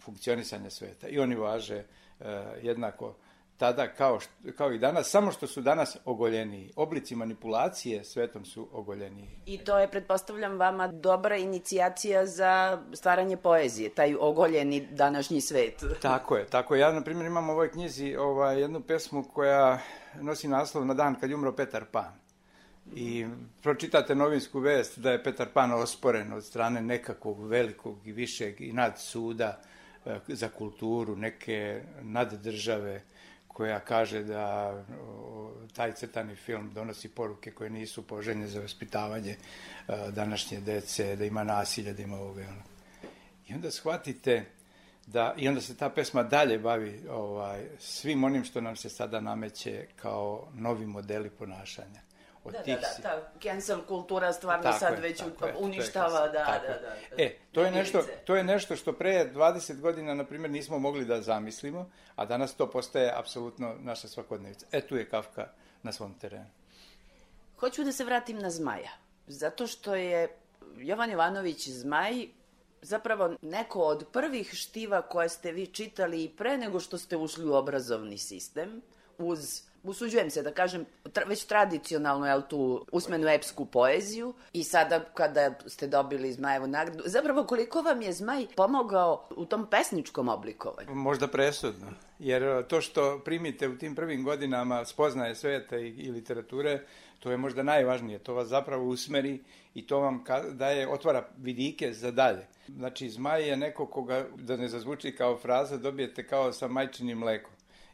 [0.00, 1.08] funkcionisanja sveta.
[1.08, 1.84] I oni važe e,
[2.62, 3.14] jednako
[3.62, 6.70] tada kao, što, kao i danas, samo što su danas ogoljeniji.
[6.76, 9.28] Oblici manipulacije svetom su ogoljeniji.
[9.46, 15.84] I to je, pretpostavljam, vama dobra inicijacija za stvaranje poezije, taj ogoljeni današnji svet.
[16.02, 16.80] Tako je, tako je.
[16.80, 19.78] Ja, na primjer, imam u ovoj knjizi ovaj, jednu pesmu koja
[20.20, 22.12] nosi naslov na dan kad je umro Petar Pan.
[22.94, 23.26] I
[23.62, 28.72] pročitate novinsku vest da je Petar Pan osporen od strane nekakvog velikog i višeg i
[28.72, 29.60] nad suda
[30.06, 33.02] eh, za kulturu, neke naddržave
[33.52, 34.74] koja kaže da
[35.72, 39.36] taj crtani film donosi poruke koje nisu poželjne za vaspitavanje
[39.86, 42.62] a, današnje dece, da ima nasilja, da ima ovoga ono.
[43.48, 44.44] I onda shvatite
[45.06, 49.20] da, i onda se ta pesma dalje bavi ovaj, svim onim što nam se sada
[49.20, 52.11] nameće kao novi modeli ponašanja.
[52.44, 55.36] Od Da, tih da, da, ta cancel kultura stvarno Tako sad je, već tako je,
[55.38, 57.08] to je uništava, kasno, da, tako da, je.
[57.16, 57.22] da.
[57.22, 61.04] E, to je, nešto, to je nešto što pre 20 godina, na primjer, nismo mogli
[61.04, 64.66] da zamislimo, a danas to postaje apsolutno naša svakodnevica.
[64.72, 65.48] E, tu je Kafka
[65.82, 66.50] na svom terenu.
[67.58, 68.90] Hoću da se vratim na Zmaja,
[69.26, 70.28] zato što je
[70.76, 72.26] Jovan Jovanović Zmaj
[72.82, 77.46] zapravo neko od prvih štiva koje ste vi čitali i pre nego što ste ušli
[77.46, 78.82] u obrazovni sistem,
[79.18, 85.00] uz usuđujem se da kažem, tra, već tradicionalno, jel tu, usmenu epsku poeziju i sada
[85.14, 90.94] kada ste dobili Zmajevu nagradu, zapravo koliko vam je Zmaj pomogao u tom pesničkom oblikovanju?
[90.94, 91.86] Možda presudno,
[92.18, 96.80] jer to što primite u tim prvim godinama spoznaje sveta i, i literature,
[97.20, 99.40] to je možda najvažnije, to vas zapravo usmeri
[99.74, 102.46] i to vam daje, otvara vidike za dalje.
[102.68, 107.52] Znači, zmaj je neko koga, da ne zazvuči kao fraza, dobijete kao sa majčinim mlekom.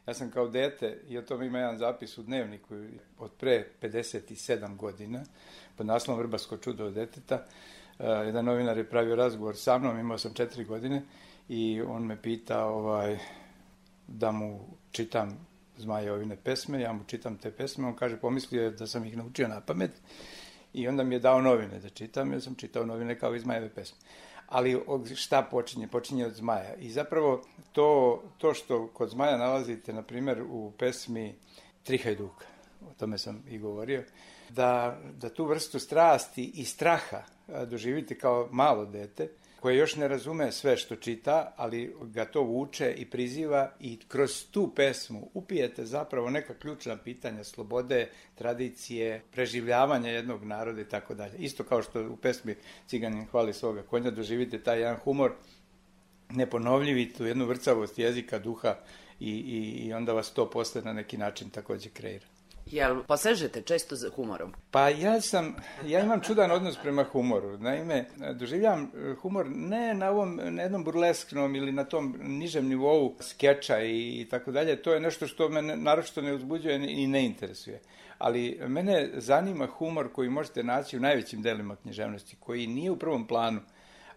[0.09, 2.75] Ja sam kao dete, i o tome ima jedan zapis u dnevniku
[3.19, 5.23] od pre 57 godina,
[5.77, 10.17] pod naslovom Vrbasko čudo od deteta, uh, jedan novinar je pravio razgovor sa mnom, imao
[10.17, 11.01] sam četiri godine,
[11.49, 13.17] i on me pita ovaj,
[14.07, 14.59] da mu
[14.91, 15.47] čitam
[15.77, 19.47] Zmajovine pesme, ja mu čitam te pesme, on kaže, pomislio je da sam ih naučio
[19.47, 19.91] na pamet,
[20.73, 23.69] i onda mi je dao novine da čitam, ja sam čitao novine kao i Zmajeve
[23.69, 23.97] pesme.
[24.49, 24.81] Ali
[25.15, 25.87] šta počinje?
[25.87, 26.75] Počinje od Zmaja.
[26.75, 27.41] I zapravo
[27.71, 31.35] to, to što kod Zmaja nalazite, na primjer, u pesmi
[31.83, 32.45] Tri hajduka,
[32.81, 34.03] o tome sam i govorio,
[34.49, 37.23] da, da tu vrstu strasti i straha
[37.67, 39.29] doživite kao malo dete,
[39.59, 44.45] koje još ne razume sve što čita, ali ga to vuče i priziva i kroz
[44.51, 51.37] tu pesmu upijete zapravo neka ključna pitanja slobode, tradicije, preživljavanja jednog naroda i tako dalje.
[51.37, 52.55] Isto kao što u pesmi
[52.87, 55.31] Ciganin hvali svoga konja doživite taj jedan humor
[56.29, 58.75] neponovljivi, tu jednu vrcavost jezika, duha
[59.19, 62.25] i, i, i onda vas to posle na neki način takođe kreira.
[62.71, 64.53] Jel posežete često za humorom?
[64.71, 65.55] Pa ja sam,
[65.85, 67.57] ja imam čudan odnos prema humoru.
[67.57, 68.91] Naime, doživljam
[69.21, 74.51] humor ne na ovom, na jednom burlesknom ili na tom nižem nivou skeča i, tako
[74.51, 74.81] dalje.
[74.81, 77.81] To je nešto što me naročito ne uzbuđuje i ne interesuje.
[78.17, 83.27] Ali mene zanima humor koji možete naći u najvećim delima književnosti, koji nije u prvom
[83.27, 83.59] planu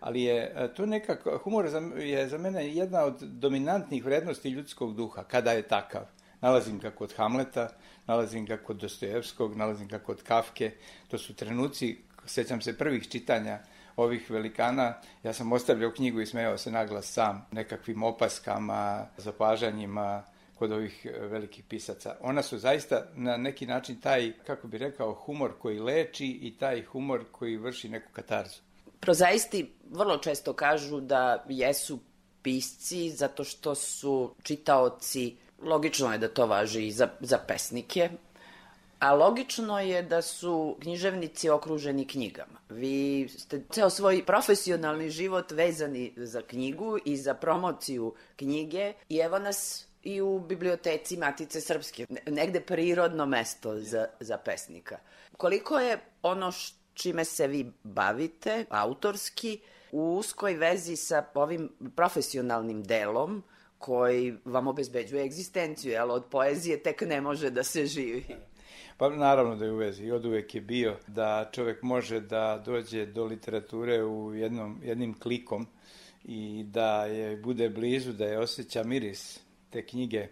[0.02, 1.66] ali je to nekako, humor
[1.98, 6.02] je za mene jedna od dominantnih vrednosti ljudskog duha, kada je takav.
[6.40, 7.68] Nalazim ga kod Hamleta,
[8.06, 10.72] nalazim ga kod Dostojevskog, nalazim ga kod Kafke.
[11.08, 13.58] To su trenuci, sećam se prvih čitanja
[13.96, 20.24] ovih velikana, ja sam ostavljao knjigu i smejao se naglas sam nekakvim opaskama, zapažanjima
[20.54, 22.16] kod ovih velikih pisaca.
[22.20, 26.84] Ona su zaista na neki način taj, kako bi rekao, humor koji leči i taj
[26.84, 28.60] humor koji vrši neku katarzu.
[29.00, 31.98] Prozaisti vrlo često kažu da jesu
[32.42, 38.10] pisci zato što su čitaoci, logično je da to važi i za, za pesnike,
[38.98, 42.60] a logično je da su književnici okruženi knjigama.
[42.68, 49.38] Vi ste ceo svoj profesionalni život vezani za knjigu i za promociju knjige i evo
[49.38, 54.98] nas i u biblioteci Matice Srpske, negde prirodno mesto za, za pesnika.
[55.36, 56.52] Koliko je ono
[56.94, 59.60] čime se vi bavite, autorski,
[59.92, 63.42] u uskoj vezi sa ovim profesionalnim delom
[63.82, 68.24] koji vam obezbeđuje egzistenciju, jel od poezije tek ne može da se živi.
[68.96, 72.62] Pa naravno da je u vezi i od uvek je bio da čovek može da
[72.64, 75.66] dođe do literature u jednom, jednim klikom
[76.24, 80.28] i da je bude blizu, da je osjeća miris te knjige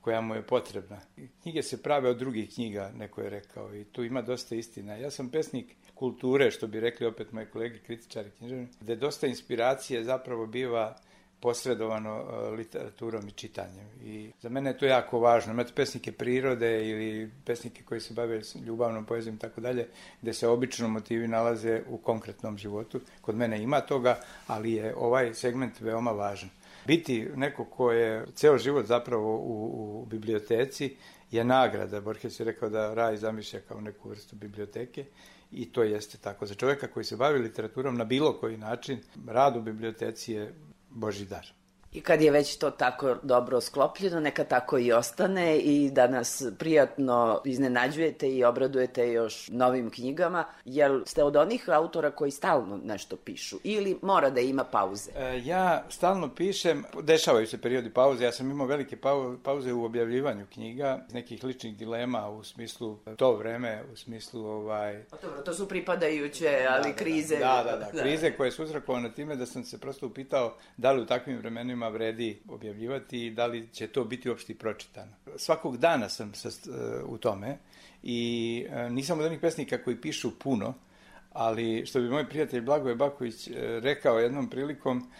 [0.00, 1.00] koja mu je potrebna.
[1.42, 4.96] Knjige se prave od drugih knjiga, neko je rekao, i tu ima dosta istina.
[4.96, 10.04] Ja sam pesnik kulture, što bi rekli opet moji kolege kritičari književni, gde dosta inspiracije
[10.04, 10.96] zapravo biva
[11.42, 13.86] posredovano e, literaturom i čitanjem.
[14.02, 15.52] I za mene je to jako važno.
[15.52, 19.88] Imate pesnike prirode ili pesnike koji se bave ljubavnom poezijom i tako dalje,
[20.22, 23.00] gde se obično motivi nalaze u konkretnom životu.
[23.20, 26.50] Kod mene ima toga, ali je ovaj segment veoma važan.
[26.86, 29.70] Biti neko ko je ceo život zapravo u,
[30.02, 30.96] u biblioteci
[31.30, 32.00] je nagrada.
[32.00, 35.04] Borges je rekao da raj zamišlja kao neku vrstu biblioteke
[35.52, 36.46] i to jeste tako.
[36.46, 40.52] Za čoveka koji se bavi literaturom na bilo koji način, rad u biblioteci je
[40.94, 41.54] Božidař.
[41.92, 46.42] I kad je već to tako dobro sklopljeno, neka tako i ostane i da nas
[46.58, 50.44] prijatno iznenađujete i obradujete još novim knjigama.
[50.64, 55.10] Jel ste od onih autora koji stalno nešto pišu ili mora da ima pauze?
[55.16, 58.96] E, ja stalno pišem, dešavaju se periodi pauze, ja sam imao velike
[59.42, 65.04] pauze u objavljivanju knjiga, nekih ličnih dilema u smislu to vreme, u smislu ovaj...
[65.22, 67.36] Dobro, to su pripadajuće, ali da, da, krize...
[67.36, 71.02] Da, da, da, krize koje su uzrakovane time da sam se prosto upitao da li
[71.02, 75.12] u takvim vremenima vredi objavljivati i da li će to biti uopšte pročitano.
[75.36, 76.48] Svakog dana sam sa,
[77.06, 77.58] u tome
[78.02, 80.74] i e, nisam od onih pesnika koji pišu puno,
[81.32, 85.10] ali što bi moj prijatelj Blagoje Baković e, rekao jednom prilikom,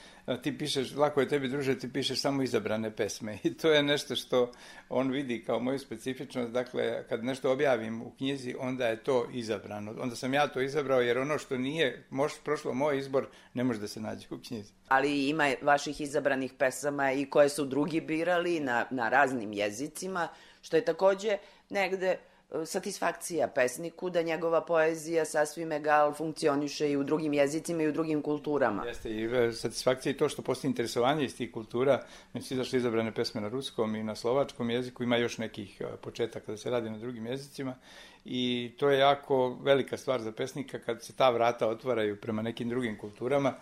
[0.42, 3.38] ti pišeš, lako je tebi druže, ti pišeš samo izabrane pesme.
[3.42, 4.52] I to je nešto što
[4.88, 9.94] on vidi kao moju specifičnost, dakle kad nešto objavim u knjizi, onda je to izabrano,
[10.00, 13.80] onda sam ja to izabrao jer ono što nije mož, prošlo moj izbor ne može
[13.80, 14.72] da se nađe u knjizi.
[14.88, 20.28] Ali ima vaših izabranih pesama i koje su drugi birali na, na raznim jezicima,
[20.62, 21.38] što je takođe
[21.70, 22.18] negde
[22.64, 28.22] satisfakcija pesniku da njegova poezija sasvim egal funkcioniše i u drugim jezicima i u drugim
[28.22, 28.84] kulturama.
[28.86, 32.03] Jeste i e, satisfakcija i to što postoji interesovanje iz tih kultura.
[32.32, 35.84] Mi su izašli izabrane pesme na ruskom i na slovačkom jeziku, ima još nekih e,
[36.00, 37.74] početaka da se radi na drugim jezicima
[38.24, 42.68] i to je jako velika stvar za pesnika kad se ta vrata otvaraju prema nekim
[42.68, 43.55] drugim kulturama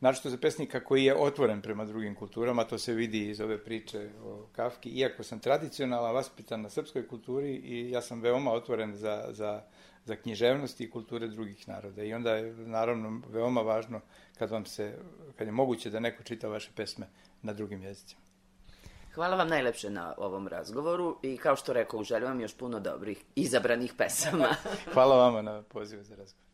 [0.00, 4.10] naročito za pesnika koji je otvoren prema drugim kulturama, to se vidi iz ove priče
[4.24, 4.90] o Kafki.
[4.90, 9.62] Iako sam tradicionalno vaspitan na srpskoj kulturi i ja sam veoma otvoren za, za,
[10.04, 12.02] za književnost i kulture drugih naroda.
[12.02, 14.00] I onda je naravno veoma važno
[14.38, 14.98] kad vam se,
[15.36, 17.06] kad je moguće da neko čita vaše pesme
[17.42, 18.20] na drugim jezicima.
[19.14, 23.24] Hvala vam najlepše na ovom razgovoru i kao što rekao, želim vam još puno dobrih
[23.34, 24.48] izabranih pesama.
[24.94, 26.50] Hvala vama na pozivu za razgovor.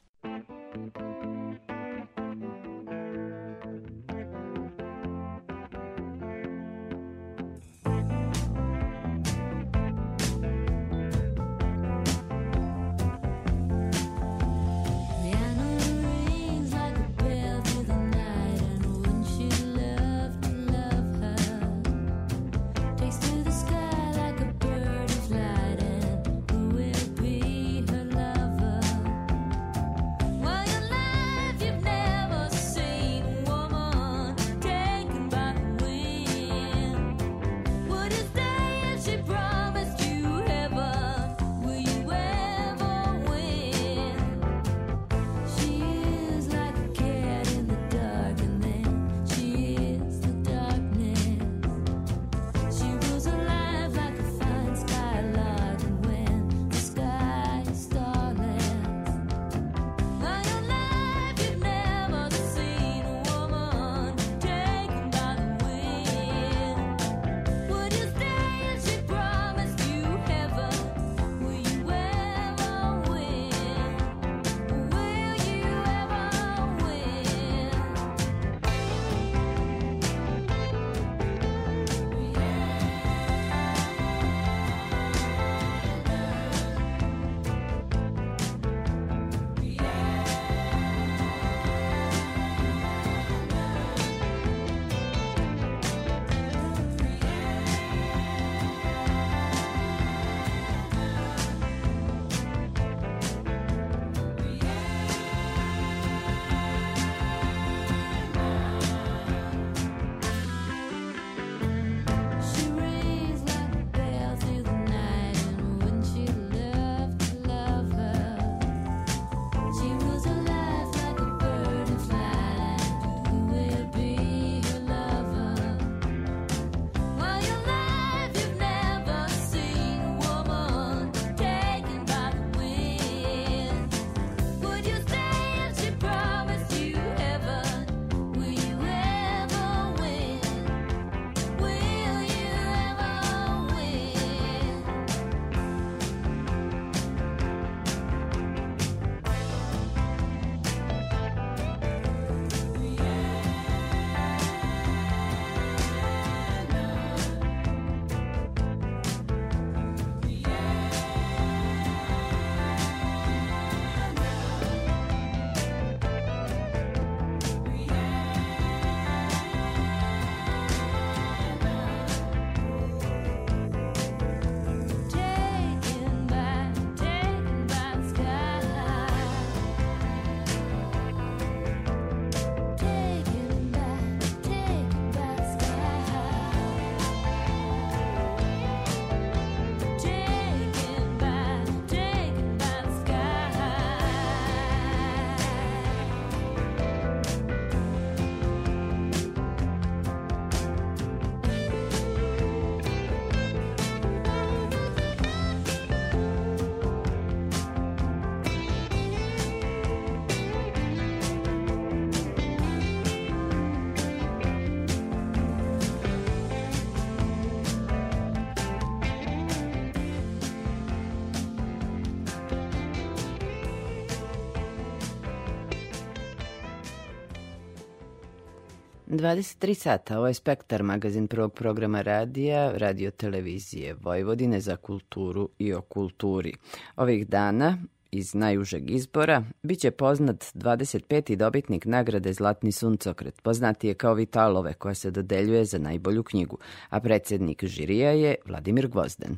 [229.07, 235.75] 23 sata, ovo je Spektar, magazin prvog programa radija, radio televizije Vojvodine za kulturu i
[235.75, 236.55] o kulturi.
[236.97, 237.79] Ovih dana
[238.11, 241.37] iz najužeg izbora biće poznat 25.
[241.37, 247.01] dobitnik nagrade Zlatni suncokret, poznati je kao Vitalove koja se dodeljuje za najbolju knjigu, a
[247.01, 249.37] predsednik žirija je Vladimir Gvozden.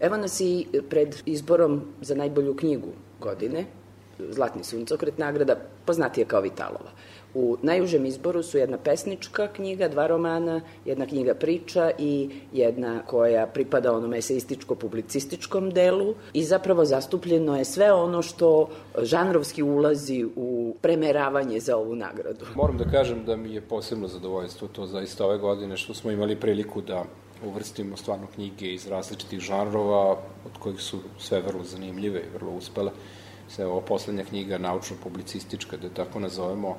[0.00, 3.64] Evo nas i pred izborom za najbolju knjigu godine,
[4.30, 6.90] Zlatni suncokret nagrada, poznatije kao Vitalova.
[7.38, 13.46] U najužem izboru su jedna pesnička knjiga, dva romana, jedna knjiga priča i jedna koja
[13.46, 18.68] pripada onom eseističko-publicističkom delu i zapravo zastupljeno je sve ono što
[19.02, 22.46] žanrovski ulazi u premeravanje za ovu nagradu.
[22.54, 26.40] Moram da kažem da mi je posebno zadovoljstvo to zaista ove godine što smo imali
[26.40, 27.04] priliku da
[27.44, 30.10] uvrstimo stvarno knjige iz različitih žanrova,
[30.46, 32.90] od kojih su sve vrlo zanimljive i vrlo uspele.
[33.48, 36.76] Sve ovo poslednja knjiga, naučno-publicistička, da tako nazovemo,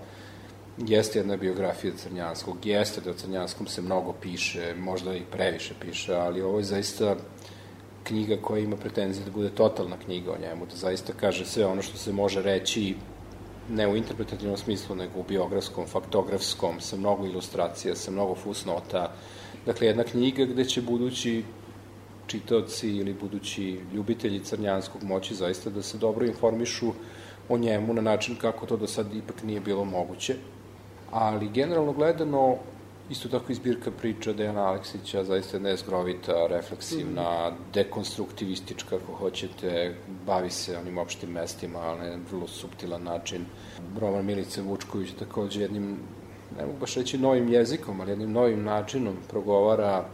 [0.78, 6.16] jeste jedna biografija Crnjanskog, jeste da o Crnjanskom se mnogo piše, možda i previše piše,
[6.16, 7.16] ali ovo je zaista
[8.04, 11.82] knjiga koja ima pretenzije da bude totalna knjiga o njemu, da zaista kaže sve ono
[11.82, 12.96] što se može reći
[13.70, 19.14] ne u interpretativnom smislu, nego u biografskom, faktografskom, sa mnogo ilustracija, sa mnogo fusnota.
[19.66, 21.44] Dakle, jedna knjiga gde će budući
[22.28, 26.94] čitaoci ili budući ljubitelji Crnjanskog moći zaista da se dobro informišu
[27.50, 30.36] o njemu na način kako to do sad ipak nije bilo moguće
[31.12, 32.58] ali generalno gledano
[33.10, 37.54] isto tako izbirka priča Dejana Aleksića, zaista je nezgrovita, refleksivna, mm.
[37.74, 39.96] dekonstruktivistička, ako hoćete,
[40.26, 43.46] bavi se onim opštim mestima, ali na vrlo subtilan način.
[44.00, 45.98] Roman Milice Vučković takođe jednim,
[46.60, 50.06] ne mogu baš reći novim jezikom, ali jednim novim načinom progovara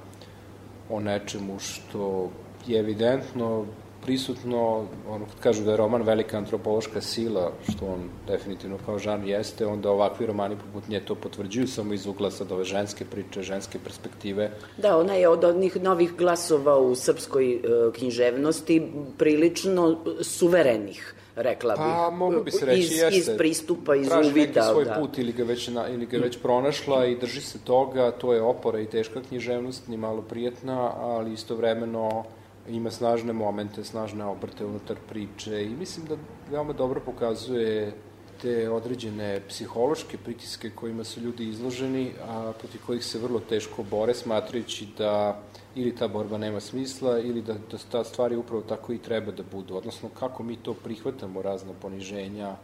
[0.89, 2.29] o nečemu što
[2.67, 3.65] je evidentno
[4.05, 9.27] prisutno, ono kad kažu da je roman velika antropološka sila, što on definitivno kao žan
[9.27, 13.41] jeste, onda ovakvi romani poput nje to potvrđuju samo iz ugla sad ove ženske priče,
[13.41, 14.51] ženske perspektive.
[14.77, 21.83] Da, ona je od onih novih glasova u srpskoj uh, književnosti prilično suverenih rekla bih.
[21.83, 23.17] Pa, mogu bi se reći, iz, jeste.
[23.17, 24.47] Iz pristupa, iz Traži uvida.
[24.47, 24.93] neki svoj da.
[24.93, 28.41] put ili ga, već na, ili ga već pronašla i drži se toga, to je
[28.41, 32.23] opora i teška književnost, ni malo prijetna, ali istovremeno
[32.67, 36.15] ima snažne momente, snažne obrte unutar priče i mislim da
[36.51, 37.93] veoma dobro pokazuje
[38.41, 44.13] te određene psihološke pritiske kojima su ljudi izloženi, a protiv kojih se vrlo teško bore,
[44.13, 45.41] smatrajući da
[45.75, 49.43] ili ta borba nema smisla ili da, da ta stvari upravo tako i treba da
[49.51, 49.75] budu.
[49.75, 52.55] Odnosno, kako mi to prihvatamo, razne poniženja,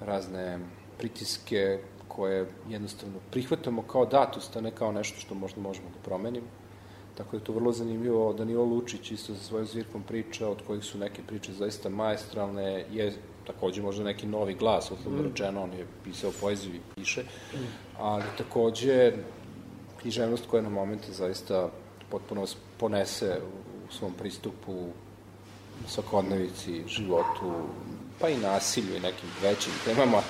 [0.00, 0.58] razne
[0.98, 6.46] pritiske koje jednostavno prihvatamo kao datost, a ne kao nešto što možda možemo da promenimo.
[7.20, 8.32] Tako da je to vrlo zanimljivo.
[8.32, 13.12] Danilo Lučić isto sa svojom zvirkom priča, od kojih su neke priče zaista maestralne, je
[13.46, 15.26] takođe možda neki novi glas, uslovno mm.
[15.26, 17.58] rečeno, on je pisao poeziju i piše, mm.
[17.98, 19.12] ali takođe
[20.00, 21.68] književnost koja na momente zaista
[22.10, 22.46] potpuno
[22.78, 23.40] ponese
[23.88, 24.86] u svom pristupu
[25.86, 27.52] svakodnevici, životu,
[28.20, 30.22] pa i nasilju i nekim većim temama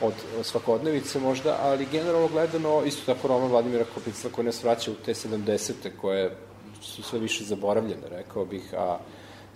[0.00, 4.94] od svakodnevice možda, ali generalno gledano isto tako roman Vladimira Kopicla koji nas vraća u
[4.94, 5.72] te 70.
[6.00, 6.36] koje
[6.80, 8.98] su sve više zaboravljene, rekao bih, a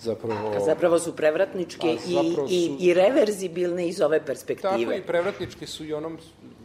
[0.01, 0.57] zapravo...
[0.57, 4.73] A zapravo su prevratničke i, su, i, i reverzibilne iz ove perspektive.
[4.73, 6.19] Tako i prevratničke su i onom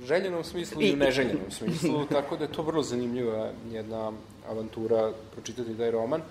[0.05, 4.11] željenom smislu i, i u neželjenom smislu, tako da je to vrlo zanimljiva jedna
[4.49, 6.21] avantura pročitati taj roman.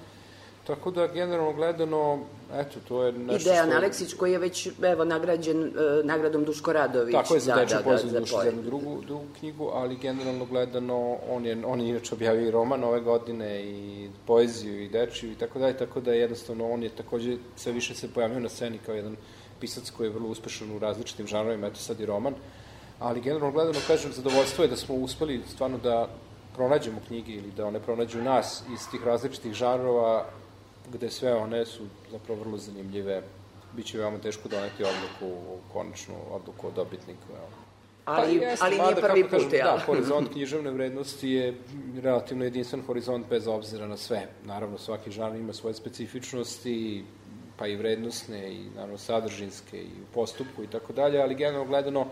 [0.67, 2.25] Tako da, generalno gledano,
[2.55, 3.77] eto, to je nešto I Dejan što...
[3.77, 5.73] Aleksić koji je već, evo, nagrađen uh,
[6.05, 7.13] nagradom Duško Radović.
[7.13, 10.45] Tako je, za da, Dečju da, da, dušu za jednu drugu, drugu knjigu, ali generalno
[10.45, 15.33] gledano, on je, on je inače objavio i roman ove godine, i poeziju, i Dečiju,
[15.33, 18.79] i tako dalje, tako da jednostavno on je takođe sve više se pojavio na sceni
[18.87, 19.17] kao jedan
[19.61, 22.35] pisac koji je vrlo uspešan u različitim žanrovima, eto sad i roman.
[22.99, 26.09] Ali generalno gledano, kažem, zadovoljstvo je da smo uspeli stvarno da
[26.55, 30.27] pronađemo knjige ili da one pronađu nas iz tih različitih žanrova
[30.93, 33.23] gde sve one su zapravo vrlo zanimljive.
[33.73, 35.41] Biće veoma teško doneti odluku,
[35.73, 37.29] konačnu odluku o dobitniku.
[37.37, 37.49] Evo.
[38.05, 41.55] Ali, pa jeste, ali nije prvi put, kažem, Da, horizont književne vrednosti je
[42.03, 44.27] relativno jedinstven horizont bez obzira na sve.
[44.45, 47.05] Naravno, svaki žanr ima svoje specifičnosti,
[47.57, 52.01] pa i vrednostne, i naravno sadržinske, i u postupku i tako dalje, ali generalno gledano,
[52.01, 52.09] Uh,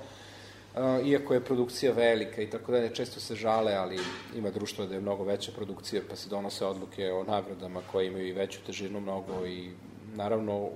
[1.05, 3.99] iako je produkcija velika i tako dalje, često se žale, ali
[4.37, 8.29] ima društvo da je mnogo veća produkcija, pa se donose odluke o nagradama koje imaju
[8.29, 9.71] i veću težinu mnogo i
[10.15, 10.69] naravno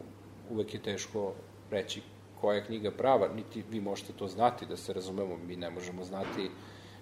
[0.51, 1.33] uvek je teško
[1.71, 2.03] reći
[2.41, 6.05] koja je knjiga prava, niti vi možete to znati, da se razumemo, mi ne možemo
[6.05, 6.51] znati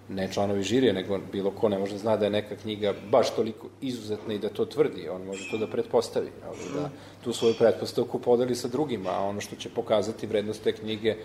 [0.09, 3.67] ne članovi žirije, nego bilo ko ne može zna da je neka knjiga baš toliko
[3.81, 5.09] izuzetna i da to tvrdi.
[5.09, 6.89] On može to da pretpostavi, ali da
[7.23, 11.15] tu svoju pretpostavku podeli sa drugima, a ono što će pokazati vrednost te knjige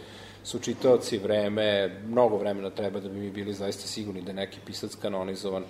[0.45, 4.95] su čitaoci vreme, mnogo vremena treba da bi mi bili zaista sigurni da neki pisac
[4.95, 5.65] kanonizovan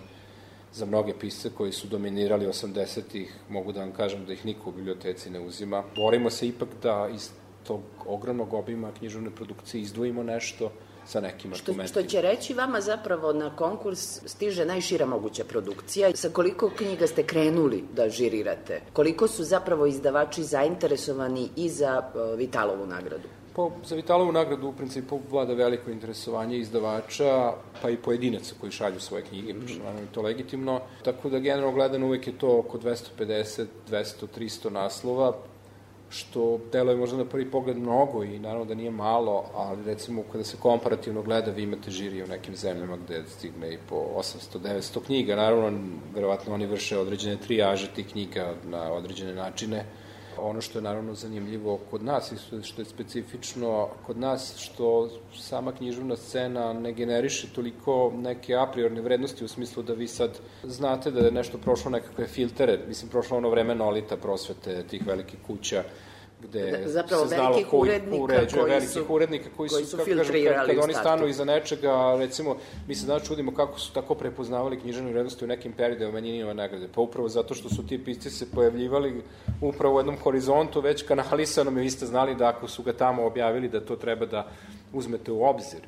[0.72, 4.72] za mnoge pisce koji su dominirali 80-ih, mogu da vam kažem da ih niko u
[4.72, 5.82] biblioteci ne uzima.
[5.96, 7.30] Borimo se ipak da iz
[7.66, 10.72] tog ogromnog obima književne produkcije izdvojimo nešto
[11.06, 12.02] sa nekim Što, argumentima.
[12.02, 16.16] što će reći vama zapravo na konkurs stiže najšira moguća produkcija.
[16.16, 18.80] Sa koliko knjiga ste krenuli da žirirate?
[18.92, 23.28] Koliko su zapravo izdavači zainteresovani i za uh, Vitalovu nagradu?
[23.58, 27.52] Po, za Vitalovu nagradu u principu vlada veliko interesovanje izdavača,
[27.82, 29.66] pa i pojedinaca koji šalju svoje knjige, mm.
[29.78, 30.80] naravno je to legitimno.
[31.04, 35.32] Tako da generalno gledano uvek je to oko 250, 200, 300 naslova,
[36.10, 40.44] što deluje možda na prvi pogled mnogo i naravno da nije malo, ali recimo kada
[40.44, 45.36] se komparativno gleda, vi imate žirije u nekim zemljama gde stigne i po 800-900 knjiga.
[45.36, 45.78] Naravno,
[46.14, 49.84] verovatno oni vrše određene trijaže tih knjiga na određene načine.
[50.40, 55.72] Ono što je naravno zanimljivo kod nas i što je specifično kod nas, što sama
[55.72, 61.10] književna scena ne generiše toliko neke a priorne vrednosti u smislu da vi sad znate
[61.10, 65.82] da je nešto prošlo nekakve filtere, mislim prošlo ono vreme nolita prosvete tih velikih kuća,
[66.42, 69.96] gde Da, zapravo se znalo ko urednika uređuje, koji velikih su- urednika koji, koji su,
[69.96, 72.56] kako kažem, kad, oni stanu iza nečega, recimo,
[72.88, 76.88] mi se danas čudimo kako su tako prepoznavali književne vrednosti u nekim periodima manjinima nagrade.
[76.94, 79.22] Pa upravo zato što su ti pisci se pojavljivali
[79.60, 83.26] upravo u jednom horizontu već kanalisanom i vi ste znali da ako su ga tamo
[83.26, 84.46] objavili da to treba da
[84.92, 85.80] uzmete u obzir.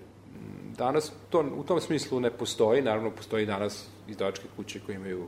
[0.78, 5.26] Danas to u tom smislu ne postoji, naravno postoji danas izdavačke kuće koje imaju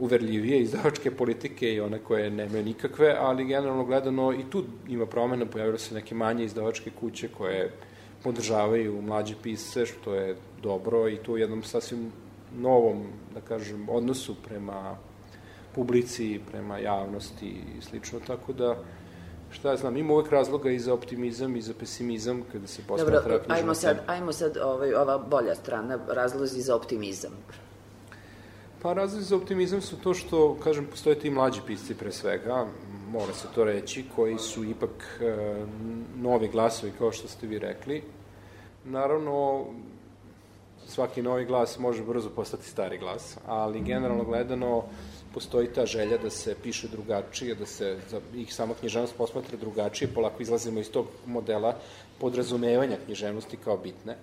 [0.00, 5.46] uverljivije izdavačke politike i one koje nemaju nikakve, ali generalno gledano i tu ima promena,
[5.46, 7.72] pojavile se neke manje izdavačke kuće koje
[8.22, 12.12] podržavaju mlađe pisce, što je dobro i tu u jednom sasvim
[12.58, 14.96] novom, da kažem, odnosu prema
[15.74, 18.76] publici, prema javnosti i slično, tako da
[19.50, 23.04] šta ja znam, ima uvek razloga i za optimizam i za pesimizam kada se Dobro,
[23.04, 27.32] posmatra ajmo knjižna sad, ajmo sad ovaj, ova bolja strana, razlozi za optimizam.
[28.82, 32.66] Pa razlozi za optimizam su to što, kažem, postoje ti mlađi pisci pre svega,
[33.08, 35.56] mora se to reći, koji su ipak e,
[36.16, 38.02] novi glasovi, kao što ste vi rekli.
[38.84, 39.64] Naravno,
[40.86, 44.82] svaki novi glas može brzo postati stari glas, ali generalno gledano
[45.34, 50.14] postoji ta želja da se piše drugačije, da se za ih sama književnost posmatra drugačije,
[50.14, 51.76] polako izlazimo iz tog modela
[52.20, 54.16] podrazumevanja književnosti kao bitne.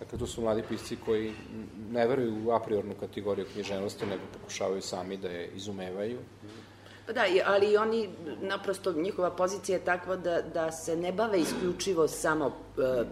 [0.00, 1.32] Dakle, to su mladi pisci koji
[1.90, 6.18] ne veruju u a priornu kategoriju književnosti, nego pokušavaju sami da je izumevaju.
[7.06, 8.08] Pa da, ali oni,
[8.40, 12.52] naprosto, njihova pozicija je takva da, da se ne bave isključivo samo e,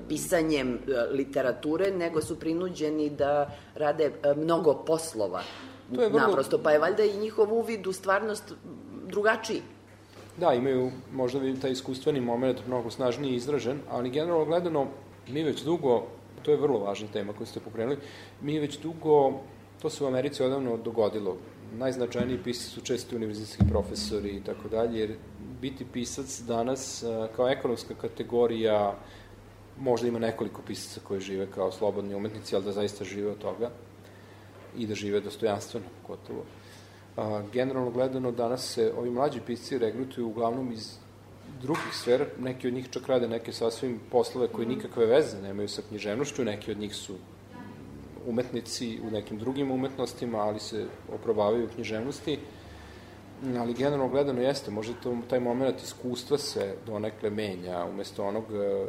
[0.09, 0.79] pisanjem e,
[1.13, 5.43] literature, nego su prinuđeni da rade e, mnogo poslova.
[5.95, 8.55] To je vrlo- Naprosto, pa je valjda i njihov uvid u stvarnost
[9.07, 9.63] drugačiji.
[10.37, 14.87] Da, imaju možda taj iskustveni moment mnogo snažnije izražen, ali generalno gledano,
[15.29, 16.07] mi već dugo,
[16.49, 17.99] to je vrlo važna tema koju ste pokrenuli,
[18.41, 19.41] mi već dugo,
[19.83, 21.37] to se u Americi odavno dogodilo,
[21.79, 25.17] najznačajniji pisci su često univerzitetski profesori i tako dalje, jer
[25.61, 27.05] biti pisac danas
[27.37, 28.95] kao ekonomska kategorija
[29.79, 33.71] možda ima nekoliko pisaca koji žive kao slobodni umetnici, ali da zaista žive od toga
[34.77, 36.45] i da žive dostojanstveno, gotovo.
[37.53, 40.97] Generalno gledano, danas se ovi mlađi pisci regrutuju uglavnom iz
[41.63, 45.83] drugih sfera, neki od njih čak rade neke sasvim poslove koji nikakve veze nemaju sa
[45.89, 47.15] književnošću, neki od njih su
[48.27, 52.39] umetnici u nekim drugim umetnostima, ali se oprobavaju u književnosti.
[53.59, 58.87] Ali generalno gledano jeste, možda to, taj moment iskustva se donekle menja, umesto onog e,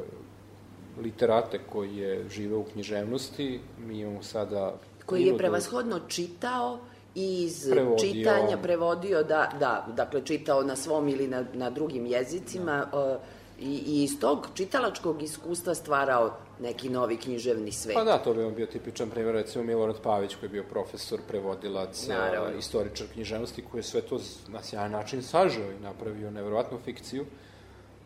[1.01, 6.80] literate koji je živeo u književnosti, mi imamo sada Koji je prirodu- prevashodno čitao
[7.20, 7.97] iz Prevodio.
[7.97, 13.17] čitanja prevodio, da, da, dakle čitao na svom ili na, na drugim jezicima e,
[13.59, 17.95] i, i iz tog čitalačkog iskustva stvarao neki novi književni svet.
[17.95, 21.20] Pa da, to bi vam bio tipičan primjer, recimo Milorad Pavić koji je bio profesor,
[21.28, 22.57] prevodilac, Naravno.
[22.57, 27.26] istoričar književnosti koji je sve to na sjajan način sažao i napravio nevjerovatnu fikciju.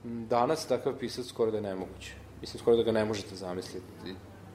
[0.03, 2.13] Danas takav pisac skoro da je nemoguće.
[2.41, 3.85] Mislim, skoro da ga ne možete zamisliti.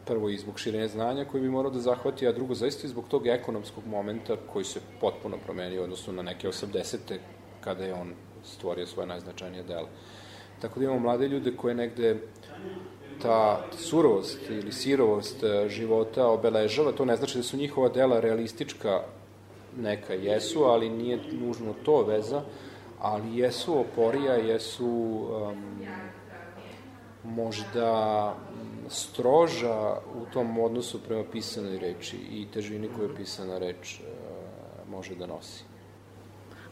[0.08, 3.08] Prvo i zbog širenja znanja koji bi morao da zahvati, a drugo zaista i zbog
[3.08, 7.18] tog ekonomskog momenta koji se potpuno promenio u odnosu na neke 80.
[7.60, 8.12] kada je on
[8.44, 9.88] stvorio svoje najznačajnije dela.
[10.60, 12.16] Tako da imamo mlade ljude koje negde
[13.22, 19.02] ta surovost ili sirovost e, života obeležava, to ne znači da su njihova dela realistička
[19.76, 22.42] neka jesu, ali nije nužno to veza,
[23.00, 25.86] ali jesu oporija, jesu um,
[27.24, 28.34] možda
[28.90, 34.02] stroža u tom odnosu prema pisanoj reči i težini koju pisana reč e,
[34.90, 35.64] može da nosi.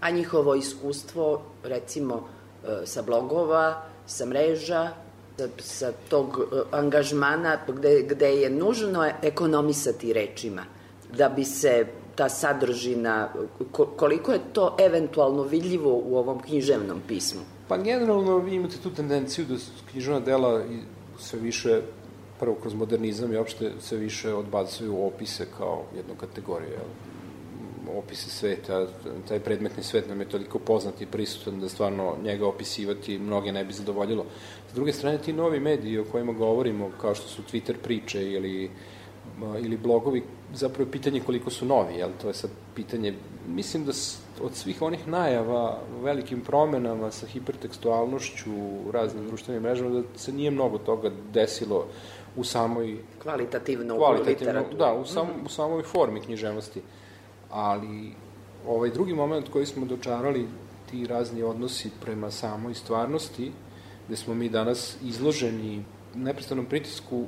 [0.01, 2.29] A njihovo iskustvo, recimo,
[2.65, 4.91] e, sa blogova, sa mreža,
[5.39, 10.65] sa, sa tog e, angažmana gde, gde je nužno ekonomisati rečima
[11.17, 13.29] da bi se ta sadržina,
[13.97, 17.41] koliko je to eventualno vidljivo u ovom književnom pismu?
[17.69, 19.55] Pa generalno vi imate tu tendenciju da
[19.91, 20.63] književna dela
[21.19, 21.83] sve više
[22.39, 26.71] prvo kroz modernizam i opšte sve više odbacuju opise kao jednu kategoriju.
[26.71, 26.89] Jel?
[27.95, 28.87] opise sveta,
[29.29, 33.65] taj predmetni svet nam je toliko poznat i prisutan da stvarno njega opisivati mnoge ne
[33.65, 34.25] bi zadovoljilo.
[34.71, 38.71] S druge strane, ti novi mediji o kojima govorimo, kao što su Twitter priče ili,
[39.61, 40.23] ili blogovi,
[40.55, 42.11] zapravo je pitanje koliko su novi, jel?
[42.23, 43.15] To je sad pitanje,
[43.49, 43.93] mislim da
[44.41, 50.51] od svih onih najava velikim promenama sa hipertekstualnošću u raznim društvenim mrežama, da se nije
[50.51, 51.87] mnogo toga desilo
[52.37, 52.97] u samoj...
[53.23, 54.79] Kvalitativno, kvalitativno literaturu.
[54.79, 56.83] Da, u, sam, u samoj formi književnosti.
[57.51, 58.13] Ali
[58.67, 60.49] ovaj drugi moment koji smo dočarali,
[60.91, 63.53] ti razni odnosi prema samoj stvarnosti,
[64.07, 65.85] gde smo mi danas izloženi
[66.15, 67.25] neprestanom pritisku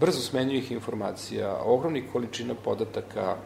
[0.00, 3.36] brzo smenjivih informacija, ogromnih količina podataka,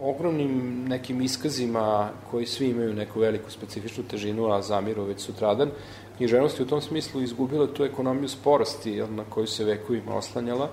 [0.00, 5.70] ogromnim nekim iskazima koji svi imaju neku veliku specifičnu težinu, a zamiru već sutradan,
[6.16, 10.70] književnost je u tom smislu izgubila tu ekonomiju sporosti na koju se vekovima oslanjala.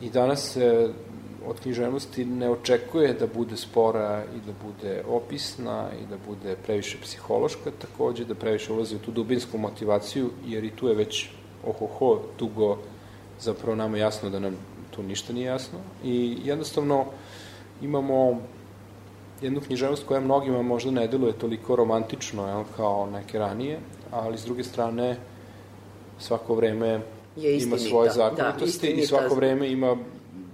[0.00, 0.90] I danas se
[1.46, 6.98] od književnosti ne očekuje da bude spora i da bude opisna i da bude previše
[7.02, 11.28] psihološka takođe, da previše ulazi u tu dubinsku motivaciju, jer i tu je već
[11.66, 12.78] ohoho dugo
[13.40, 14.56] zapravo nama jasno da nam
[14.90, 15.78] tu ništa nije jasno.
[16.04, 17.04] I jednostavno
[17.82, 18.40] imamo
[19.42, 23.78] jednu književnost koja mnogima možda ne deluje toliko romantično jel, kao neke ranije,
[24.10, 25.16] ali s druge strane
[26.18, 27.00] svako vreme
[27.36, 29.96] je ima svoje da, zakonitosti da, i svako vreme ima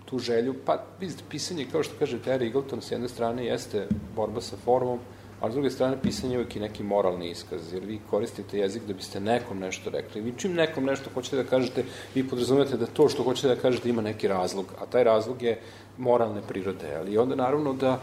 [0.04, 0.84] tu želju, pa
[1.30, 4.98] pisanje, kao što kaže Terry Eagleton, s jedne strane jeste borba sa formom,
[5.40, 8.82] a s druge strane pisanje je uvijek i neki moralni iskaz, jer vi koristite jezik
[8.86, 10.20] da biste nekom nešto rekli.
[10.20, 11.84] Vi čim nekom nešto hoćete da kažete,
[12.14, 15.58] vi podrazumete da to što hoćete da kažete ima neki razlog, a taj razlog je
[15.98, 16.96] moralne prirode.
[16.96, 18.00] Ali onda naravno da,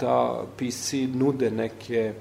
[0.00, 2.12] da pisci nude neke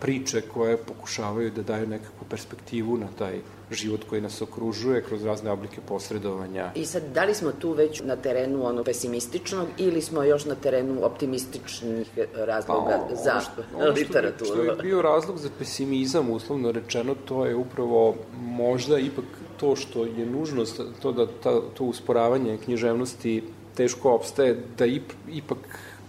[0.00, 5.50] priče koje pokušavaju da daju nekakvu perspektivu na taj život koji nas okružuje kroz razne
[5.50, 6.72] oblike posredovanja.
[6.74, 10.54] I sad, da li smo tu već na terenu ono pesimističnog ili smo još na
[10.54, 13.40] terenu optimističnih razloga pa, za
[13.76, 14.50] ono što, literaturu?
[14.50, 19.24] Što je bio razlog za pesimizam, uslovno rečeno, to je upravo možda ipak
[19.56, 23.42] to što je nužnost, to da ta, to usporavanje književnosti
[23.76, 25.58] teško opstaje, da ip, ipak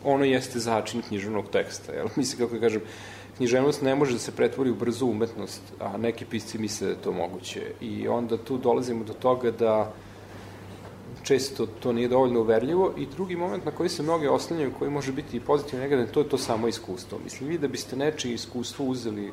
[0.06, 1.94] ono jeste začin književnog teksta.
[1.94, 2.08] Jel?
[2.16, 2.82] Mislim, kako kažem,
[3.38, 7.02] književnost ne može da se pretvori u brzu umetnost, a neki pisci misle da je
[7.02, 7.62] to moguće.
[7.82, 9.94] I onda tu dolazimo do toga da
[11.26, 15.12] često to nije dovoljno uverljivo i drugi moment na koji se mnoge oslanjaju, koji može
[15.12, 17.20] biti i pozitivno negativan, to je to samo iskustvo.
[17.24, 19.32] Mislim, vi da biste nečije iskustvo uzeli e,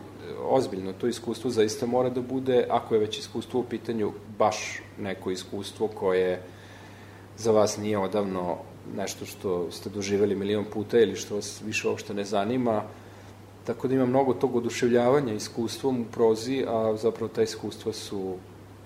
[0.48, 5.30] ozbiljno, to iskustvo zaista mora da bude, ako je već iskustvo u pitanju, baš neko
[5.30, 6.42] iskustvo koje
[7.36, 8.58] za vas nije odavno
[8.96, 12.82] nešto što ste doživeli milion puta ili što vas više uopšte ne zanima,
[13.66, 18.34] Tako da ima mnogo tog oduševljavanja iskustvom u prozi, a zapravo ta iskustva su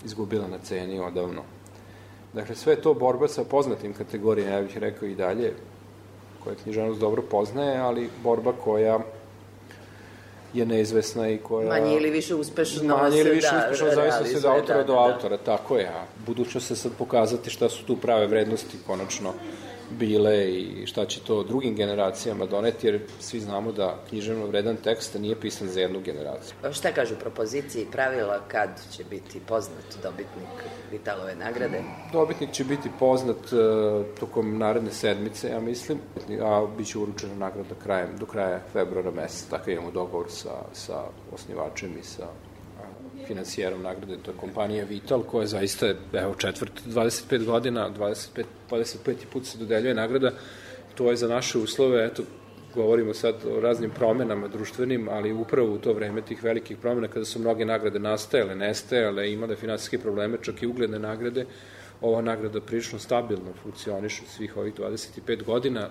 [0.04, 1.42] izgubila na ceni odavno.
[2.32, 5.52] Dakle, sve je to borba sa poznatim kategorijama, ja bih rekao i dalje,
[6.44, 8.98] koja književnost dobro poznaje, ali borba koja
[10.54, 11.68] je neizvesna i koja...
[11.68, 14.92] Manje ili više uspešno manje ili više da, uspešno zavisno se da autora da, do
[14.92, 15.00] da.
[15.00, 15.88] autora, tako je.
[15.88, 19.32] A budućnost se sad pokazati šta su tu prave vrednosti konačno
[19.90, 25.14] bile i šta će to drugim generacijama doneti, jer svi znamo da književno vredan tekst
[25.14, 26.54] nije pisan za jednu generaciju.
[26.62, 30.48] Pa šta kažu propoziciji pravila kad će biti poznat dobitnik
[30.90, 31.82] Vitalove nagrade?
[32.12, 35.98] Dobitnik će biti poznat uh, tokom naredne sedmice, ja mislim,
[36.42, 41.02] a bit će uručena nagrada krajem, do kraja februara meseca, tako imamo dogovor sa, sa
[41.32, 42.26] osnivačem i sa
[43.26, 49.14] financijerom nagrade, to je kompanija Vital, koja zaista evo, četvrt, 25 godina, 25, 25.
[49.32, 50.30] put se dodeljuje nagrada,
[50.94, 52.22] to je za naše uslove, eto,
[52.74, 57.24] govorimo sad o raznim promenama društvenim, ali upravo u to vreme tih velikih promena, kada
[57.24, 61.46] su mnoge nagrade nastajale, nestajale, imale finansijske probleme, čak i ugledne nagrade,
[62.00, 65.88] ova nagrada prilično stabilno funkcioniše svih ovih 25 godina.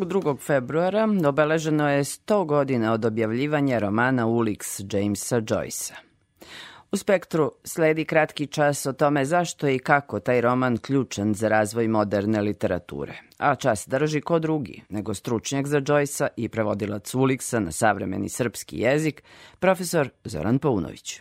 [0.00, 0.38] Ovog 2.
[0.38, 5.94] februara obeleženo je 100 godina od objavljivanja romana Ulix Jamesa Joycea.
[6.92, 11.88] U spektru sledi kratki čas o tome zašto i kako taj roman ključan za razvoj
[11.88, 13.14] moderne literature.
[13.38, 18.78] A čas drži ko drugi, nego stručnjak za Joycea i prevodilac Uliksa na savremeni srpski
[18.78, 19.22] jezik,
[19.58, 21.20] profesor Zoran Paunović.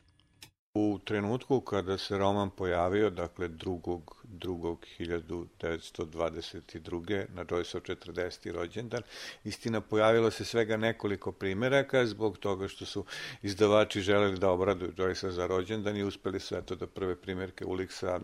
[0.73, 7.25] U trenutku kada se roman pojavio, dakle drugog 1922.
[7.34, 8.51] na Joyceov 40.
[8.51, 9.01] rođendan.
[9.43, 13.05] Istina, pojavilo se svega nekoliko primeraka zbog toga što su
[13.41, 18.19] izdavači želeli da obraduju Joycea za rođendan i uspeli su eto da prve primerke Uliksa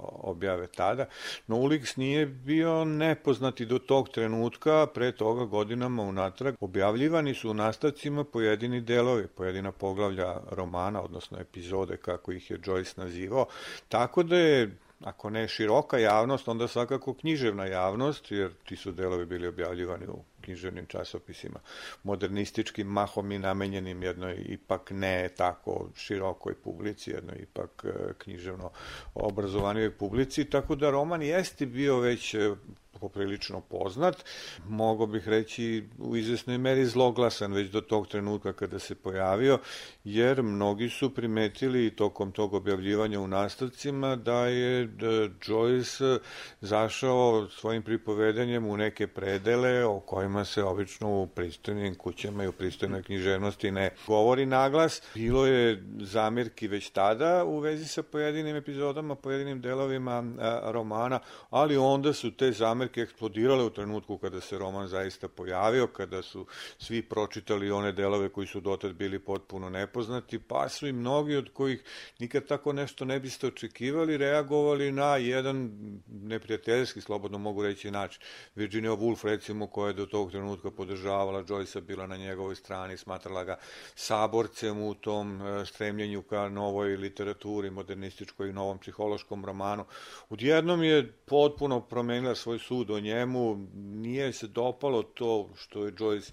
[0.00, 1.06] objave tada.
[1.46, 6.54] No Uliks nije bio nepoznati do tog trenutka, pre toga godinama unatrag.
[6.60, 12.98] Objavljivani su u nastavcima pojedini delovi, pojedina poglavlja romana, odnosno epizode kako ih je Joyce
[12.98, 13.46] nazivao,
[13.88, 19.26] tako da je ako ne široka javnost, onda svakako književna javnost, jer ti su delovi
[19.26, 21.60] bili objavljivani u književnim časopisima,
[22.02, 28.70] modernističkim mahom i namenjenim jednoj ipak ne tako širokoj publici, jednoj ipak e, književno
[29.14, 32.54] obrazovanijoj publici, tako da roman jeste bio već e,
[33.00, 34.24] poprilično poznat,
[34.68, 39.58] mogo bih reći u izvesnoj meri zloglasan već do tog trenutka kada se pojavio,
[40.04, 44.88] jer mnogi su primetili tokom tog objavljivanja u nastavcima da je
[45.46, 46.18] Joyce
[46.60, 52.52] zašao svojim pripovedanjem u neke predele o kojima se obično u pristojnim kućama i u
[52.52, 55.02] pristojnoj književnosti ne govori naglas.
[55.14, 60.24] Bilo je zamirki već tada u vezi sa pojedinim epizodama, pojedinim delovima
[60.64, 61.20] romana,
[61.50, 66.22] ali onda su te zamirke zamerke eksplodirale u trenutku kada se roman zaista pojavio, kada
[66.22, 66.46] su
[66.78, 71.50] svi pročitali one delove koji su dotad bili potpuno nepoznati, pa su i mnogi od
[71.52, 71.82] kojih
[72.18, 75.70] nikad tako nešto ne biste očekivali, reagovali na jedan
[76.06, 78.22] neprijateljski, slobodno mogu reći, način.
[78.54, 83.44] Virginia Woolf, recimo, koja je do tog trenutka podržavala Joyce-a, bila na njegovoj strani, smatrala
[83.44, 83.58] ga
[83.94, 89.84] saborcem u tom e, stremljenju ka novoj literaturi, modernističkoj i novom psihološkom romanu.
[90.30, 96.32] Odjednom je potpuno promenila svoj sud o njemu, nije se dopalo to što je Joyce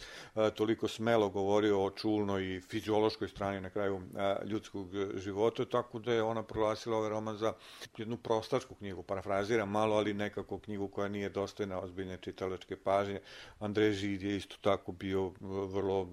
[0.55, 4.01] toliko smelo govorio o čulnoj i fiziološkoj strani na kraju
[4.45, 7.53] ljudskog života, tako da je ona proglasila ovaj roman za
[7.97, 13.19] jednu prostačku knjigu, parafraziram malo, ali nekako knjigu koja nije dostojna ozbiljne čitalačke pažnje.
[13.59, 15.31] Andrej Žid je isto tako bio
[15.71, 16.09] vrlo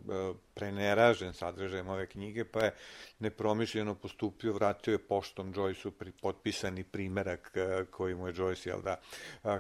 [0.54, 2.74] preneražen sadržajem ove knjige, pa je
[3.22, 7.52] nepromišljeno postupio, vratio je poštom Joyce-u pri potpisani primerak
[7.90, 9.00] koji mu je Joyce, jel da,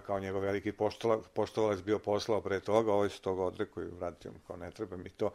[0.06, 0.72] kao njegov veliki
[1.34, 5.10] poštovalac bio poslao pre toga, ovaj su toga odrekao i vratio kao ne treba mi
[5.10, 5.30] to.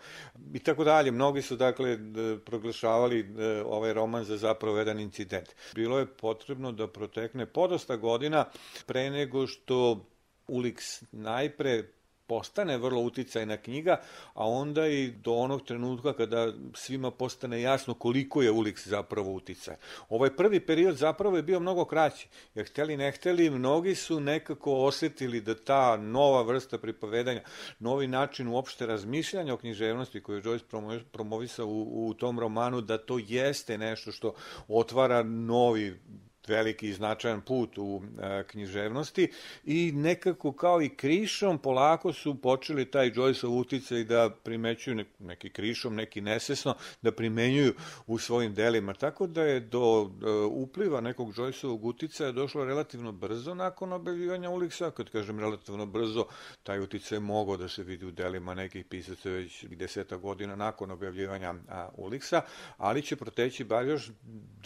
[0.54, 1.12] I tako dalje.
[1.12, 1.98] Mnogi su dakle
[2.46, 3.36] proglašavali
[3.66, 5.56] ovaj roman za zapravo jedan incident.
[5.76, 8.46] Bilo je potrebno da protekne podosta godina
[8.86, 10.06] pre nego što
[10.48, 11.84] Ulix najpre
[12.28, 14.02] postane vrlo uticajna knjiga,
[14.34, 19.76] a onda i do onog trenutka kada svima postane jasno koliko je Ulix zapravo uticaj.
[20.10, 24.74] Ovaj prvi period zapravo je bio mnogo kraći, jer hteli ne hteli, mnogi su nekako
[24.74, 27.42] osetili da ta nova vrsta pripovedanja,
[27.80, 32.98] novi način uopšte razmišljanja o književnosti koju je Joyce promovisao u, u tom romanu, da
[32.98, 34.34] to jeste nešto što
[34.68, 36.00] otvara novi
[36.48, 39.32] veliki i značajan put u e, književnosti
[39.66, 45.50] i nekako kao i krišom polako su počeli taj Joyceov uticaj da primećuju ne, neki
[45.50, 47.74] krišom, neki nesesno, da primenjuju
[48.08, 48.94] u svojim delima.
[48.94, 54.92] Tako da je do e, upliva nekog Joyceovog uticaja došlo relativno brzo nakon objavljivanja Uliksa,
[54.92, 56.26] kad kažem relativno brzo,
[56.64, 61.56] taj uticaj mogao da se vidi u delima nekih pisaca već deseta godina nakon objavljivanja
[61.98, 62.42] Uliksa,
[62.78, 64.12] ali će proteći bar još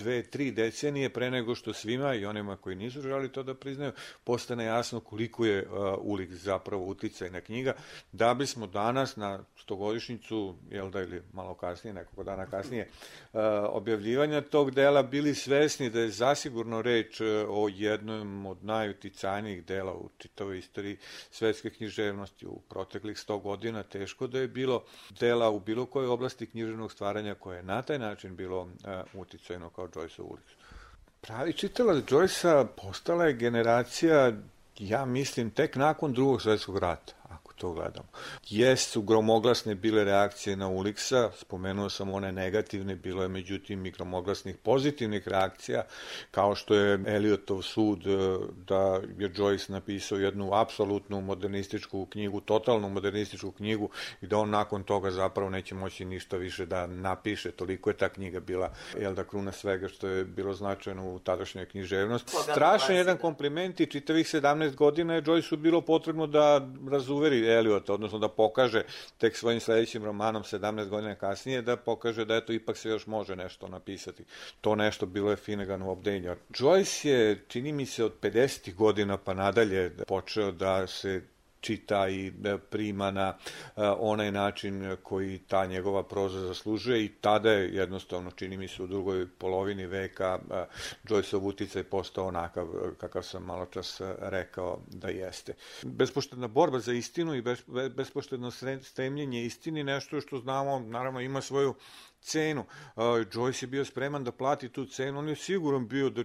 [0.01, 3.91] dve, tri decenije pre nego što svima i onima koji nisu želi to da priznaju,
[4.23, 7.73] postane jasno koliko je uh, Ulik zapravo uticaj na knjiga,
[8.11, 12.87] da bismo danas na stogodišnjicu, jel da ili malo kasnije, nekoliko dana kasnije,
[13.33, 19.65] uh, objavljivanja tog dela bili svesni da je zasigurno reč uh, o jednom od najuticajnijih
[19.65, 20.97] dela u čitavoj istoriji
[21.31, 23.83] svetske književnosti u proteklih 100 godina.
[23.83, 24.83] Teško da je bilo
[25.19, 28.69] dela u bilo kojoj oblasti književnog stvaranja koje je na taj način bilo uh,
[29.13, 30.51] uticajno kao Joyce Uliks.
[31.21, 34.31] Pravi čitalac Joyce-a postala je generacija,
[34.79, 37.13] ja mislim, tek nakon drugog svetskog rata
[37.61, 38.07] to gledamo.
[38.49, 44.57] Jesu gromoglasne bile reakcije na Uliksa, spomenuo sam one negativne, bilo je međutim i gromoglasnih
[44.57, 45.83] pozitivnih reakcija,
[46.31, 52.89] kao što je Eliotov sud e, da je Joyce napisao jednu apsolutnu modernističku knjigu, totalnu
[52.89, 53.89] modernističku knjigu
[54.21, 58.09] i da on nakon toga zapravo neće moći ništa više da napiše, toliko je ta
[58.09, 62.31] knjiga bila, jel da kruna svega što je bilo značajno u tadašnjoj književnosti.
[62.51, 68.19] Strašan jedan kompliment i čitavih 17 godina je Joyce-u bilo potrebno da razuveri Eliota, odnosno
[68.19, 68.83] da pokaže
[69.17, 73.35] tek svojim sledećim romanom 17 godina kasnije, da pokaže da eto ipak se još može
[73.35, 74.23] nešto napisati.
[74.61, 76.35] To nešto bilo je Finnegan u obdenju.
[76.49, 78.75] Joyce je, čini mi se, od 50.
[78.75, 81.21] godina pa nadalje počeo da se
[81.61, 87.51] čita i e, prima na e, onaj način koji ta njegova proza zaslužuje i tada
[87.51, 90.65] je jednostavno, čini mi se u drugoj polovini veka, e,
[91.03, 92.67] Joyceov uticaj postao onakav
[92.97, 95.53] kakav sam malo čas rekao da jeste.
[95.83, 97.43] Bespoštedna borba za istinu i
[97.95, 98.51] bespoštedno
[98.81, 101.75] stremljenje istini nešto što znamo, naravno ima svoju
[102.21, 102.65] cenu.
[102.95, 106.23] Joyce je bio spreman da plati tu cenu, on je siguran bio da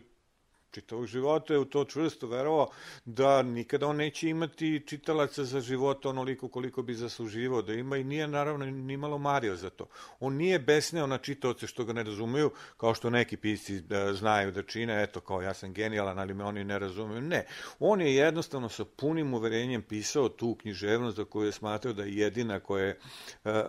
[0.77, 2.69] čitavog života je u to čvrsto verovao
[3.05, 8.05] da nikada on neće imati čitalaca za života onoliko koliko bi zasluživao da ima i
[8.05, 9.86] nije naravno ni malo mario za to.
[10.20, 14.53] On nije besneo na čitaoce što ga ne razumeju, kao što neki pisci da znaju
[14.53, 17.20] da čine, eto kao ja sam genijalan, ali me oni ne razumeju.
[17.20, 17.47] Ne,
[17.78, 22.16] on je jednostavno sa punim uverenjem pisao tu književnost za koju je smatrao da je
[22.16, 22.98] jedina koja je e,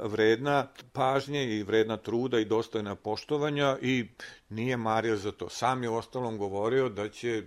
[0.04, 4.08] vredna pažnje i vredna truda i dostojna poštovanja i
[4.50, 5.50] nije mario za to.
[5.50, 7.44] Sam je ostalom govorio da će e,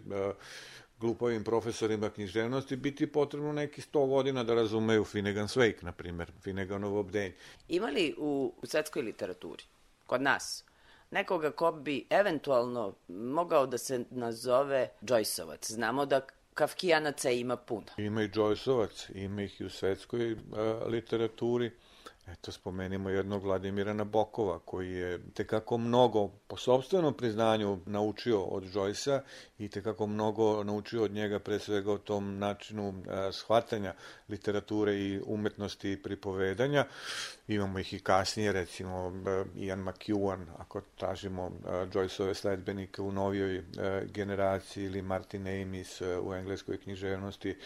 [1.01, 6.98] glupovim profesorima književnosti biti potrebno neki 100 godina da razumeju Finnegan's Wake, na primjer, Finneganov
[6.98, 7.32] obdenj.
[7.68, 9.64] Ima li u, u svetskoj literaturi,
[10.06, 10.64] kod nas,
[11.10, 15.72] nekoga ko bi eventualno mogao da se nazove Joyceovac?
[15.72, 16.20] Znamo da
[16.55, 17.86] Kafkijanaca ima puno.
[17.97, 20.39] Ima i Joyceovac, ima ih i u svetskoj uh,
[20.86, 21.70] literaturi.
[22.32, 29.20] Eto, spomenimo jednog Vladimira Nabokova, koji je tekako mnogo, po sobstvenom priznanju, naučio od Joyce-a
[29.59, 33.94] i tekako mnogo naučio od njega, pre svega o tom načinu a, shvatanja
[34.28, 36.85] literature i umetnosti pripovedanja.
[37.51, 39.12] Imamo ih i kasnije, recimo
[39.56, 41.51] Ian McEwan, ako tražimo
[41.93, 43.62] Joyceove sledbenike u novijoj
[44.12, 47.56] generaciji, ili Martin Amis u engleskoj književnosti,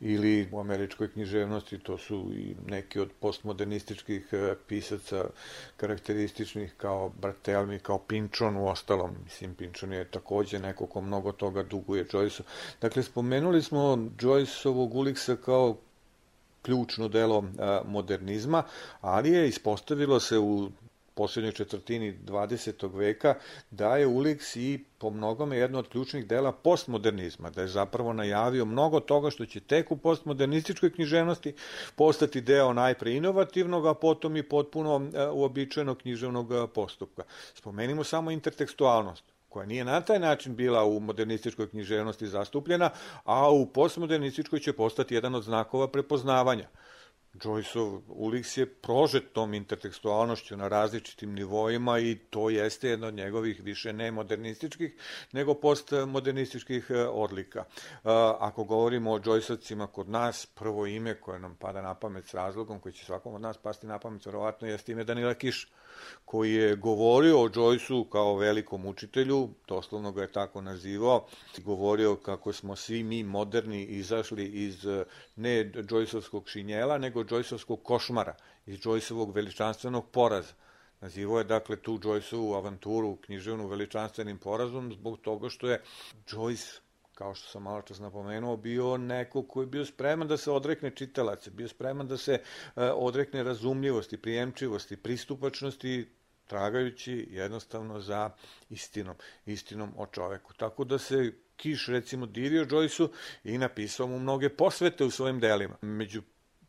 [0.00, 4.28] ili u američkoj književnosti, to su i neki od postmodernističkih
[4.68, 5.24] pisaca
[5.76, 9.10] karakterističnih kao Bartelmi, kao Pinčon u ostalom.
[9.24, 12.44] Mislim, Pinčon je takođe neko ko mnogo toga duguje Joyce-u.
[12.80, 13.80] Dakle, spomenuli smo
[14.18, 15.76] Joyce-ovog Uliksa kao
[16.62, 17.44] ključno delo
[17.84, 18.62] modernizma,
[19.00, 20.70] ali je ispostavilo se u
[21.14, 22.96] poslednjoj četvrtini 20.
[22.96, 23.34] veka
[23.70, 28.64] da je Ulix i po mnogome jedno od ključnih dela postmodernizma, da je zapravo najavio
[28.64, 31.54] mnogo toga što će tek u postmodernističkoj književnosti
[31.96, 37.22] postati deo najpre inovativnog, a potom i potpuno uobičajenog književnog postupka.
[37.54, 42.90] Spomenimo samo intertekstualnost koja nije na taj način bila u modernističkoj književnosti zastupljena,
[43.24, 46.68] a u postmodernističkoj će postati jedan od znakova prepoznavanja.
[47.34, 53.60] Joyceov Ulix je prožet tom intertekstualnošću na različitim nivoima i to jeste jedno od njegovih
[53.62, 54.96] više ne modernističkih,
[55.32, 57.60] nego postmodernističkih e, odlika.
[57.60, 57.64] E,
[58.38, 62.80] ako govorimo o Joyceovcima kod nas, prvo ime koje nam pada na pamet s razlogom,
[62.80, 65.68] koji će svakom od nas pasti na pamet, verovatno jeste ime Danila Kiša
[66.24, 71.26] koji je govorio o Joyceu kao velikom učitelju, doslovno ga je tako nazivao,
[71.58, 74.84] govorio kako smo svi mi moderni izašli iz
[75.36, 78.34] ne Joyceovskog šinjela, nego Joyceovskog košmara,
[78.66, 80.52] iz Joyceovog veličanstvenog poraza.
[81.00, 85.82] Nazivao je dakle tu Joyceovu avanturu književnu veličanstvenim porazom zbog toga što je
[86.26, 86.81] Joyce
[87.14, 90.90] kao što sam malo čas napomenuo, bio neko koji je bio spreman da se odrekne
[90.90, 92.42] čitalaca, bio spreman da se e,
[92.90, 96.08] odrekne razumljivosti, prijemčivosti, pristupačnosti,
[96.46, 98.30] tragajući jednostavno za
[98.70, 99.16] istinom,
[99.46, 100.54] istinom o čoveku.
[100.54, 103.08] Tako da se Kiš recimo divio Joyce-u
[103.44, 105.76] i napisao mu mnoge posvete u svojim delima.
[105.82, 106.22] Među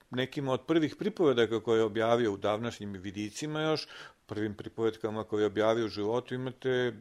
[0.10, 3.88] nekima od prvih pripovedaka koje je objavio u davnašnjim vidicima još,
[4.26, 6.94] prvim pripovetkama koje je objavio u životu imate e,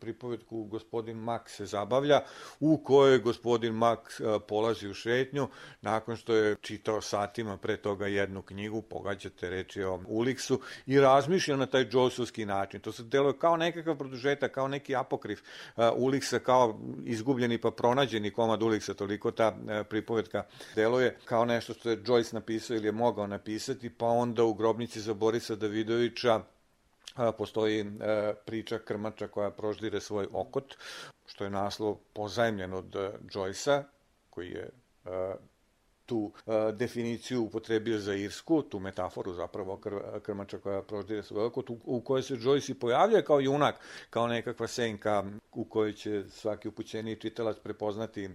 [0.00, 2.20] pripovetku gospodin Mak se zabavlja
[2.60, 5.48] u kojoj gospodin Mak e, polazi u šetnju
[5.80, 11.56] nakon što je čitao satima pre toga jednu knjigu, pogađate reči o Uliksu i razmišlja
[11.56, 12.80] na taj džosovski način.
[12.80, 18.30] To se deluje kao nekakav produžetak, kao neki apokrif e, Uliksa, kao izgubljeni pa pronađeni
[18.30, 20.44] komad Uliksa, toliko ta e, pripovetka
[20.74, 25.00] deluje kao nešto što je Joyce napisao ili je mogao napisati, pa onda u grobnici
[25.00, 26.40] za Borisa Davidovića
[27.38, 30.74] postoji e, priča krmača koja proždire svoj okot,
[31.26, 33.82] što je naslov pozajemljen od e, Joyce-a,
[34.30, 34.70] koji je
[35.04, 35.34] e,
[36.06, 36.32] tu
[36.72, 42.22] definiciju upotrebio za Irsku, tu metaforu zapravo kr, krmača koja proždire svoj okot, u kojoj
[42.22, 43.80] se Joyce i pojavljuje kao junak,
[44.10, 48.30] kao nekakva senka u kojoj će svaki upućeni čitalac prepoznati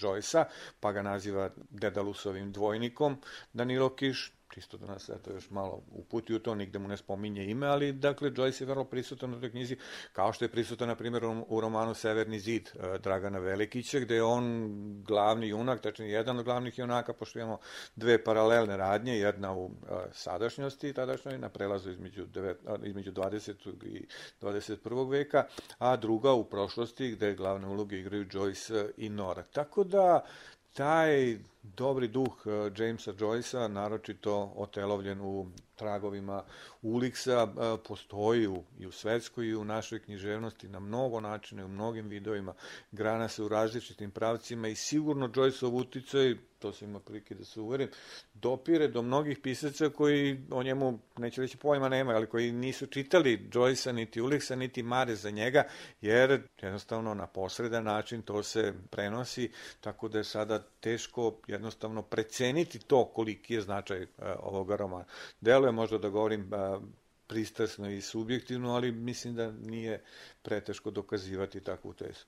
[0.00, 0.44] Joyce-a,
[0.80, 3.16] pa ga naziva Dedalusovim dvojnikom
[3.52, 7.44] Danilo Kiš, čisto da nas eto još malo uputi u to, nigde mu ne spominje
[7.44, 9.76] ime, ali dakle Joyce je vrlo prisutan u toj knjizi,
[10.12, 14.22] kao što je prisutan na primjer u romanu Severni zid e, Dragana Velikića, gde je
[14.22, 14.72] on
[15.06, 17.58] glavni junak, tačnije jedan od glavnih junaka, pošto imamo
[17.96, 23.84] dve paralelne radnje, jedna u e, sadašnjosti tadašnjoj, na prelazu između, devet, između 20.
[23.84, 24.06] i
[24.40, 25.10] 21.
[25.10, 25.44] veka,
[25.78, 29.42] a druga u prošlosti, gde glavne uloge igraju Joyce i Nora.
[29.42, 30.24] Tako da
[30.72, 31.38] taj
[31.76, 35.46] dobri duh uh, Jamesa Joycea, naročito otelovljen u
[35.76, 36.44] tragovima
[36.82, 41.64] Uliksa, uh, postoji u, i u svetskoj i u našoj književnosti na mnogo načina i
[41.64, 42.54] u mnogim videojima,
[42.92, 47.60] grana se u različitim pravcima i sigurno Joyceov uticaj to se ima prilike da se
[47.60, 47.88] uverim,
[48.34, 53.48] dopire do mnogih pisaca koji o njemu, neće reći pojma nema, ali koji nisu čitali
[53.52, 55.64] Joyce-a, niti Uliksa, niti Mare za njega,
[56.00, 59.50] jer jednostavno na posredan način to se prenosi,
[59.80, 64.08] tako da je sada teško jednostavno preceniti to koliki je značaj uh,
[64.38, 65.04] ovoga romana.
[65.40, 66.82] Deluje možda da govorim uh,
[67.26, 70.02] pristrasno i subjektivno, ali mislim da nije
[70.42, 72.24] preteško dokazivati takvu tezu.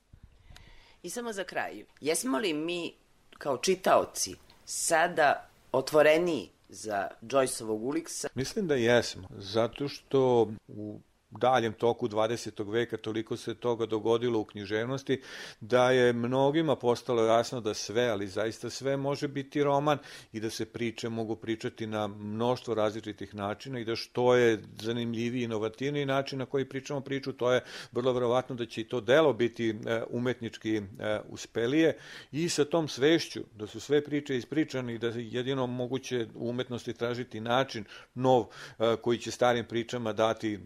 [1.03, 2.95] I samo za kraj, jesmo li mi
[3.39, 4.35] kao čitaoci
[4.65, 8.29] sada otvoreniji za Joyceovog Uliksa?
[8.35, 11.01] Mislim da jesmo, zato što u
[11.31, 12.73] daljem toku 20.
[12.73, 15.21] veka toliko se toga dogodilo u književnosti
[15.61, 19.99] da je mnogima postalo jasno da sve, ali zaista sve može biti roman
[20.33, 25.45] i da se priče mogu pričati na mnoštvo različitih načina i da što je zanimljiviji
[25.45, 29.33] inovativniji način na koji pričamo priču, to je vrlo verovatno da će i to delo
[29.33, 30.83] biti e, umetnički e,
[31.29, 31.99] uspelije
[32.33, 36.49] i sa tom svešću da su sve priče ispričane i da je jedino moguće u
[36.49, 37.85] umetnosti tražiti način
[38.15, 40.59] nov e, koji će starim pričama dati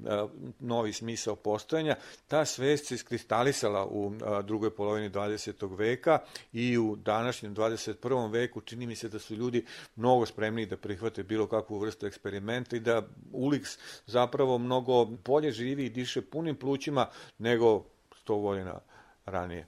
[0.61, 1.97] novi smisao postojanja,
[2.29, 4.13] ta svest se iskristalisala u
[4.45, 5.77] drugoj polovini 20.
[5.77, 6.19] veka
[6.53, 8.33] i u današnjem 21.
[8.33, 9.65] veku čini mi se da su ljudi
[9.97, 13.03] mnogo spremni da prihvate bilo kakvu vrstu eksperimenta i da
[13.33, 17.07] Ulix zapravo mnogo bolje živi i diše punim plućima
[17.39, 17.85] nego
[18.27, 18.81] 100 godina
[19.27, 19.67] ranije.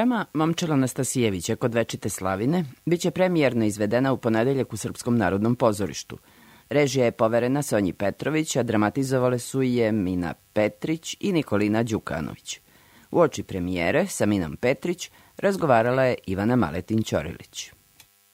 [0.00, 6.18] Drama Momčila Anastasijevića kod večite slavine biće premijerno izvedena u ponedeljak u Srpskom narodnom pozorištu.
[6.68, 12.60] Režija je poverena Sonji Petrović, a dramatizovale su je Mina Petrić i Nikolina Đukanović.
[13.10, 17.79] U oči premijere sa Minom Petrić razgovarala je Ivana Maletin-Ćorilić.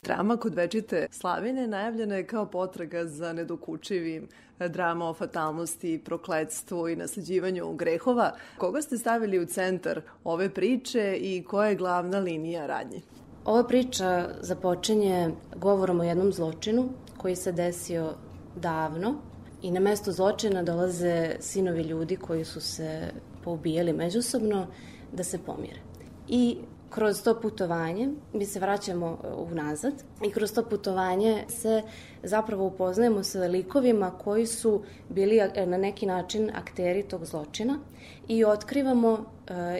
[0.03, 4.27] Drama kod večite slavine najavljena je kao potraga za nedokučivim
[4.59, 8.31] drama o fatalnosti, prokledstvu i nasleđivanju grehova.
[8.57, 13.01] Koga ste stavili u centar ove priče i koja je glavna linija radnji?
[13.45, 18.13] Ova priča započinje govorom o jednom zločinu koji se desio
[18.55, 19.15] davno
[19.61, 23.11] i na mesto zločina dolaze sinovi ljudi koji su se
[23.43, 24.67] poubijali međusobno
[25.13, 25.79] da se pomire.
[26.27, 26.57] I
[26.89, 29.93] kroz to putovanje, mi se vraćamo e, unazad
[30.23, 31.81] i kroz to putovanje se
[32.23, 37.79] zapravo upoznajemo sa likovima koji su bili e, na neki način akteri tog zločina
[38.27, 39.19] i otkrivamo, uh,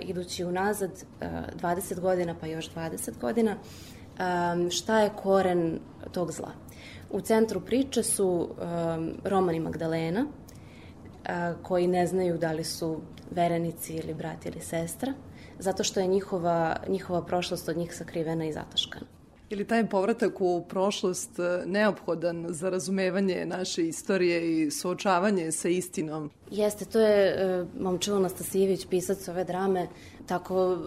[0.01, 1.27] idući unazad uh,
[1.61, 3.55] 20 godina pa još 20 godina,
[4.71, 5.79] šta je koren
[6.11, 6.51] tog zla.
[7.11, 8.49] U centru priče su
[9.23, 10.25] Roman i Magdalena,
[11.61, 13.01] koji ne znaju da li su
[13.31, 15.13] verenici ili brat ili sestra,
[15.59, 19.05] zato što je njihova, njihova prošlost od njih sakrivena i zataškana.
[19.49, 26.31] Ili taj povratak u prošlost e, neophodan za razumevanje naše istorije i suočavanje sa istinom?
[26.51, 29.87] Jeste, to je e, Momčilo Nastasijević, pisac ove drame,
[30.25, 30.77] tako e,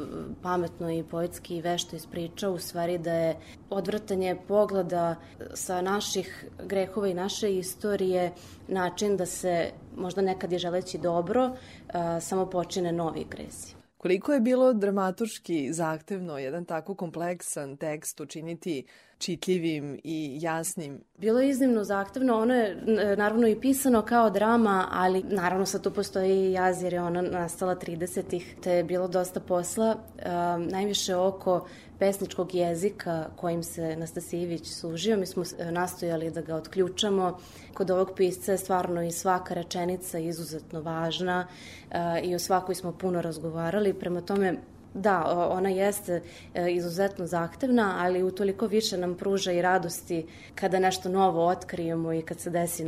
[0.42, 3.36] pametno i poetski i vešto ispričao, u stvari da je
[3.70, 5.16] odvrtanje pogleda
[5.54, 8.32] sa naših grehova i naše istorije
[8.68, 11.50] način da se možda nekad je želeći dobro,
[11.92, 13.79] a, samo počine novi gresi.
[14.00, 18.84] Koliko je bilo dramaturški zahtevno jedan tako kompleksan tekst učiniti
[19.18, 21.00] čitljivim i jasnim?
[21.18, 22.76] Bilo je iznimno zahtevno, ono je
[23.16, 27.22] naravno i pisano kao drama, ali naravno sad tu postoji i jaz jer je ona
[27.22, 31.66] nastala 30-ih, te je bilo dosta posla, um, najviše oko
[32.00, 35.16] pesničkog jezika kojim se Nastasijević služio.
[35.16, 37.38] Mi smo e, nastojali da ga otključamo.
[37.74, 42.92] Kod ovog pisca je stvarno i svaka rečenica izuzetno važna uh, i o svakoj smo
[42.92, 43.94] puno razgovarali.
[43.94, 44.54] Prema tome,
[44.94, 46.16] Da, ona jeste
[46.54, 52.22] e, izuzetno zahtevna, ali utoliko više nam pruža i radosti kada nešto novo otkrijemo i
[52.22, 52.84] kad se desi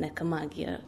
[0.00, 0.78] neka magija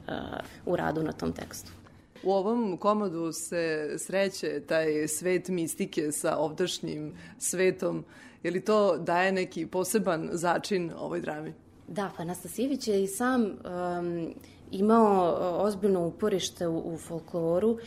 [0.67, 1.80] u radu na tom tekstu.
[2.23, 8.05] U ovom komodu se sreće taj svet mistike sa ovdašnjim svetom.
[8.43, 11.55] Je li to daje neki poseban začin ovoj drami?
[11.89, 14.35] Da, pa Nastasijević je i sam um,
[14.71, 17.79] imao ozbiljno uporište u, u folkloru uh,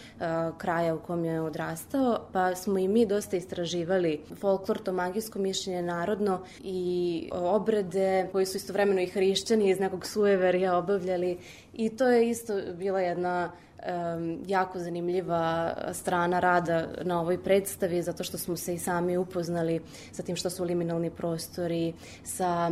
[0.57, 5.81] kraja u kom je odrastao, pa smo i mi dosta istraživali folklor, to magijsko mišljenje
[5.81, 11.37] narodno i obrede koji su istovremeno i hrišćani iz nekog sueverja obavljali
[11.73, 13.51] i to je isto bila jedna
[13.85, 19.81] um, jako zanimljiva strana rada na ovoj predstavi, zato što smo se i sami upoznali
[20.11, 21.93] sa tim što su liminalni prostori,
[22.23, 22.69] sa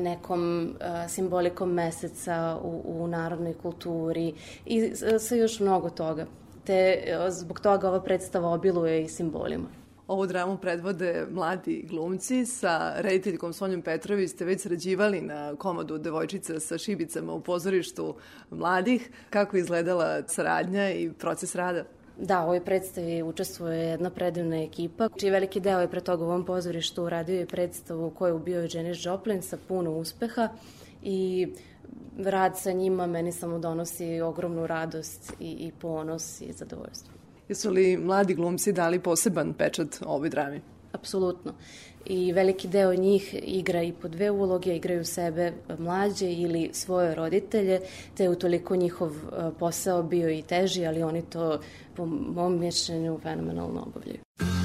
[0.00, 4.34] nekom uh, simbolikom meseca u, u narodnoj kulturi
[4.66, 6.26] i sa još mnogo toga.
[6.64, 9.79] Te zbog toga ova predstava obiluje i simbolima.
[10.10, 12.46] Ovu dramu predvode mladi glumci.
[12.46, 18.14] Sa rediteljkom Sonjom Petrović ste već sređivali na komodu Devojčica sa šibicama u pozorištu
[18.50, 19.10] mladih.
[19.30, 21.84] Kako je izgledala saradnja i proces rada?
[22.18, 26.28] Da, u ovoj predstavi učestvuje jedna predivna ekipa, čiji veliki deo je pre toga u
[26.28, 30.48] ovom pozorištu uradio i predstavu koju je ubio Janis Joplin sa puno uspeha
[31.02, 31.48] i
[32.18, 37.19] rad sa njima meni samo donosi ogromnu radost i, i ponos i zadovoljstvo.
[37.50, 40.60] Jesu li mladi glumci dali poseban pečat ovoj drami?
[40.92, 41.54] Apsolutno.
[42.06, 47.80] I veliki deo njih igra i po dve uloge, igraju sebe mlađe ili svoje roditelje,
[48.16, 51.60] te je utoliko njihov e, posao bio i teži, ali oni to
[51.96, 54.59] po mom mišljenju fenomenalno obavljaju.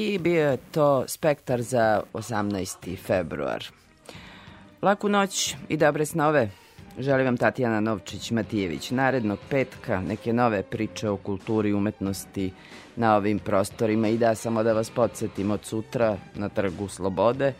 [0.00, 2.96] I bio je to spektar za 18.
[2.98, 3.64] februar.
[4.82, 6.50] Laku noć i dobre snove.
[6.98, 8.92] Želim vam Tatjana Novčić-Matijević.
[8.92, 12.52] Narednog petka neke nove priče o kulturi i umetnosti
[12.96, 17.52] na ovim prostorima i da samo da vas podsjetim od sutra na Trgu Slobode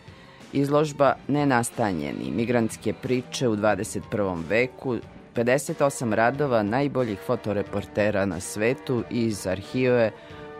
[0.53, 4.43] izložba Nenastanjeni, migrantske priče u 21.
[4.49, 4.97] veku,
[5.35, 10.11] 58 radova najboljih fotoreportera na svetu iz arhive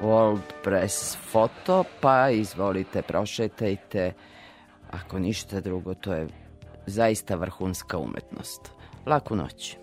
[0.02, 4.14] World Press Photo, pa izvolite, prošetajte.
[4.92, 6.28] Ako ništa drugo, to je
[6.86, 8.72] zaista vrhunska umetnost.
[9.06, 9.81] Laku noć.